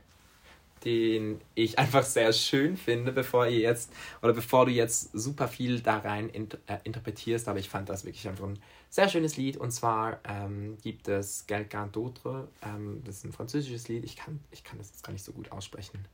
den 0.85 1.41
ich 1.55 1.79
einfach 1.79 2.03
sehr 2.03 2.31
schön 2.31 2.77
finde, 2.77 3.11
bevor 3.11 3.47
ihr 3.47 3.59
jetzt 3.59 3.91
oder 4.21 4.33
bevor 4.33 4.65
du 4.65 4.71
jetzt 4.71 5.11
super 5.13 5.47
viel 5.47 5.81
da 5.81 5.97
rein 5.97 6.29
int 6.29 6.57
äh, 6.67 6.77
interpretierst. 6.83 7.47
Aber 7.49 7.59
ich 7.59 7.69
fand 7.69 7.89
das 7.89 8.05
wirklich 8.05 8.27
einfach 8.27 8.47
ein 8.47 8.59
sehr 8.89 9.09
schönes 9.09 9.35
Lied. 9.35 9.57
Und 9.57 9.71
zwar 9.71 10.19
ähm, 10.23 10.77
gibt 10.81 11.07
es 11.07 11.45
Quelqu'un 11.47 11.91
d'autre. 11.91 12.47
Ähm, 12.63 13.01
das 13.03 13.17
ist 13.17 13.25
ein 13.25 13.33
französisches 13.33 13.87
Lied. 13.87 14.05
Ich 14.05 14.15
kann, 14.15 14.39
ich 14.51 14.63
kann 14.63 14.77
das 14.77 14.89
jetzt 14.89 15.03
gar 15.03 15.11
nicht 15.11 15.25
so 15.25 15.33
gut 15.33 15.51
aussprechen. 15.51 16.05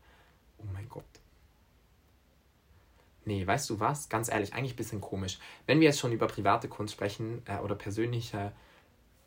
Oh 0.58 0.66
mein 0.74 0.90
Gott. 0.90 1.04
Nee, 3.26 3.46
weißt 3.46 3.70
du 3.70 3.80
was? 3.80 4.10
Ganz 4.10 4.30
ehrlich, 4.30 4.54
eigentlich 4.54 4.74
ein 4.74 4.78
bisschen 4.78 5.02
komisch. 5.02 5.38
Wenn 5.68 5.80
wir 5.80 5.88
jetzt 5.88 6.00
schon 6.00 6.12
über 6.12 6.28
private 6.28 6.68
Kunst 6.68 6.94
sprechen 6.94 7.44
äh, 7.46 7.58
oder 7.60 7.76
persönliche 7.76 8.52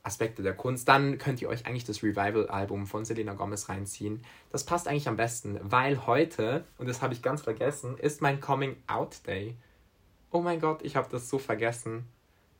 Aspekte 0.05 0.43
der 0.43 0.55
Kunst, 0.55 0.87
dann 0.89 1.19
könnt 1.19 1.43
ihr 1.43 1.49
euch 1.49 1.67
eigentlich 1.67 1.85
das 1.85 2.03
Revival-Album 2.03 2.87
von 2.87 3.05
Selena 3.05 3.33
Gomez 3.33 3.69
reinziehen. 3.69 4.23
Das 4.53 4.65
passt 4.65 4.87
eigentlich 4.87 5.09
am 5.09 5.17
besten, 5.17 5.59
weil 5.63 6.07
heute, 6.07 6.65
und 6.79 6.89
das 6.89 7.03
habe 7.03 7.15
ich 7.15 7.23
ganz 7.23 7.43
vergessen, 7.43 7.97
ist 7.99 8.23
mein 8.23 8.41
Coming-out-Day. 8.41 9.57
Oh 10.31 10.41
mein 10.41 10.61
Gott, 10.61 10.83
ich 10.83 10.97
habe 10.97 11.09
das 11.11 11.29
so 11.29 11.39
vergessen. 11.39 12.05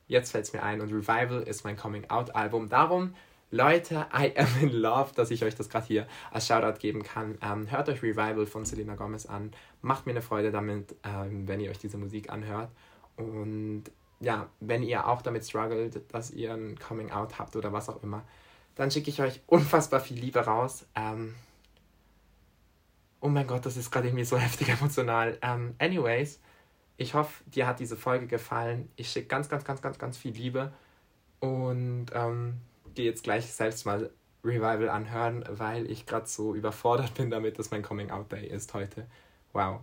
Jetzt 0.07 0.31
fällt 0.31 0.45
es 0.45 0.53
mir 0.53 0.63
ein 0.63 0.81
und 0.81 0.91
Revival 0.91 1.43
ist 1.43 1.63
mein 1.63 1.77
Coming-out-Album. 1.77 2.69
Darum 2.69 3.13
Leute, 3.51 4.07
I 4.13 4.33
am 4.37 4.47
in 4.61 4.73
love, 4.73 5.11
dass 5.15 5.29
ich 5.29 5.43
euch 5.43 5.55
das 5.55 5.69
gerade 5.69 5.85
hier 5.85 6.07
als 6.31 6.47
Shoutout 6.47 6.79
geben 6.79 7.03
kann. 7.03 7.37
Ähm, 7.41 7.69
hört 7.69 7.87
euch 7.89 8.01
Revival 8.01 8.45
von 8.47 8.65
Selena 8.65 8.95
Gomez 8.95 9.27
an. 9.27 9.51
Macht 9.81 10.07
mir 10.07 10.13
eine 10.13 10.21
Freude 10.21 10.51
damit, 10.51 10.95
ähm, 11.03 11.47
wenn 11.47 11.59
ihr 11.59 11.69
euch 11.69 11.77
diese 11.77 11.97
Musik 11.97 12.31
anhört. 12.31 12.69
Und 13.17 13.83
ja, 14.19 14.49
wenn 14.59 14.83
ihr 14.83 15.07
auch 15.07 15.21
damit 15.21 15.45
struggelt, 15.45 16.01
dass 16.13 16.31
ihr 16.31 16.53
ein 16.53 16.77
Coming 16.79 17.11
Out 17.11 17.37
habt 17.39 17.55
oder 17.55 17.73
was 17.73 17.89
auch 17.89 18.01
immer, 18.03 18.23
dann 18.75 18.91
schicke 18.91 19.09
ich 19.09 19.21
euch 19.21 19.41
unfassbar 19.47 19.99
viel 19.99 20.19
Liebe 20.19 20.39
raus. 20.39 20.85
Ähm, 20.95 21.35
oh 23.21 23.29
mein 23.29 23.47
Gott, 23.47 23.65
das 23.65 23.77
ist 23.77 23.91
gerade 23.91 24.07
irgendwie 24.07 24.25
so 24.25 24.37
heftig 24.39 24.69
emotional. 24.69 25.37
Ähm, 25.41 25.75
anyways, 25.79 26.39
Ich 26.97 27.13
hoffe, 27.13 27.43
dir 27.45 27.67
hat 27.67 27.79
diese 27.79 27.97
Folge 27.97 28.27
gefallen. 28.27 28.89
Ich 28.95 29.09
schicke 29.11 29.27
ganz, 29.27 29.49
ganz, 29.49 29.65
ganz, 29.65 29.81
ganz, 29.81 29.99
ganz 29.99 30.17
viel 30.17 30.33
Liebe 30.33 30.73
und 31.39 32.07
ähm, 32.13 32.61
gehe 32.93 33.05
jetzt 33.05 33.23
gleich 33.23 33.51
selbst 33.51 33.85
mal 33.85 34.11
Revival 34.43 34.89
anhören, 34.89 35.43
weil 35.49 35.89
ich 35.89 36.05
gerade 36.05 36.27
so 36.27 36.55
überfordert 36.55 37.13
bin 37.15 37.29
damit, 37.29 37.59
dass 37.59 37.71
mein 37.71 37.83
Coming 37.83 38.11
Out 38.11 38.31
Day 38.31 38.47
ist 38.47 38.73
heute. 38.73 39.07
Wow. 39.53 39.81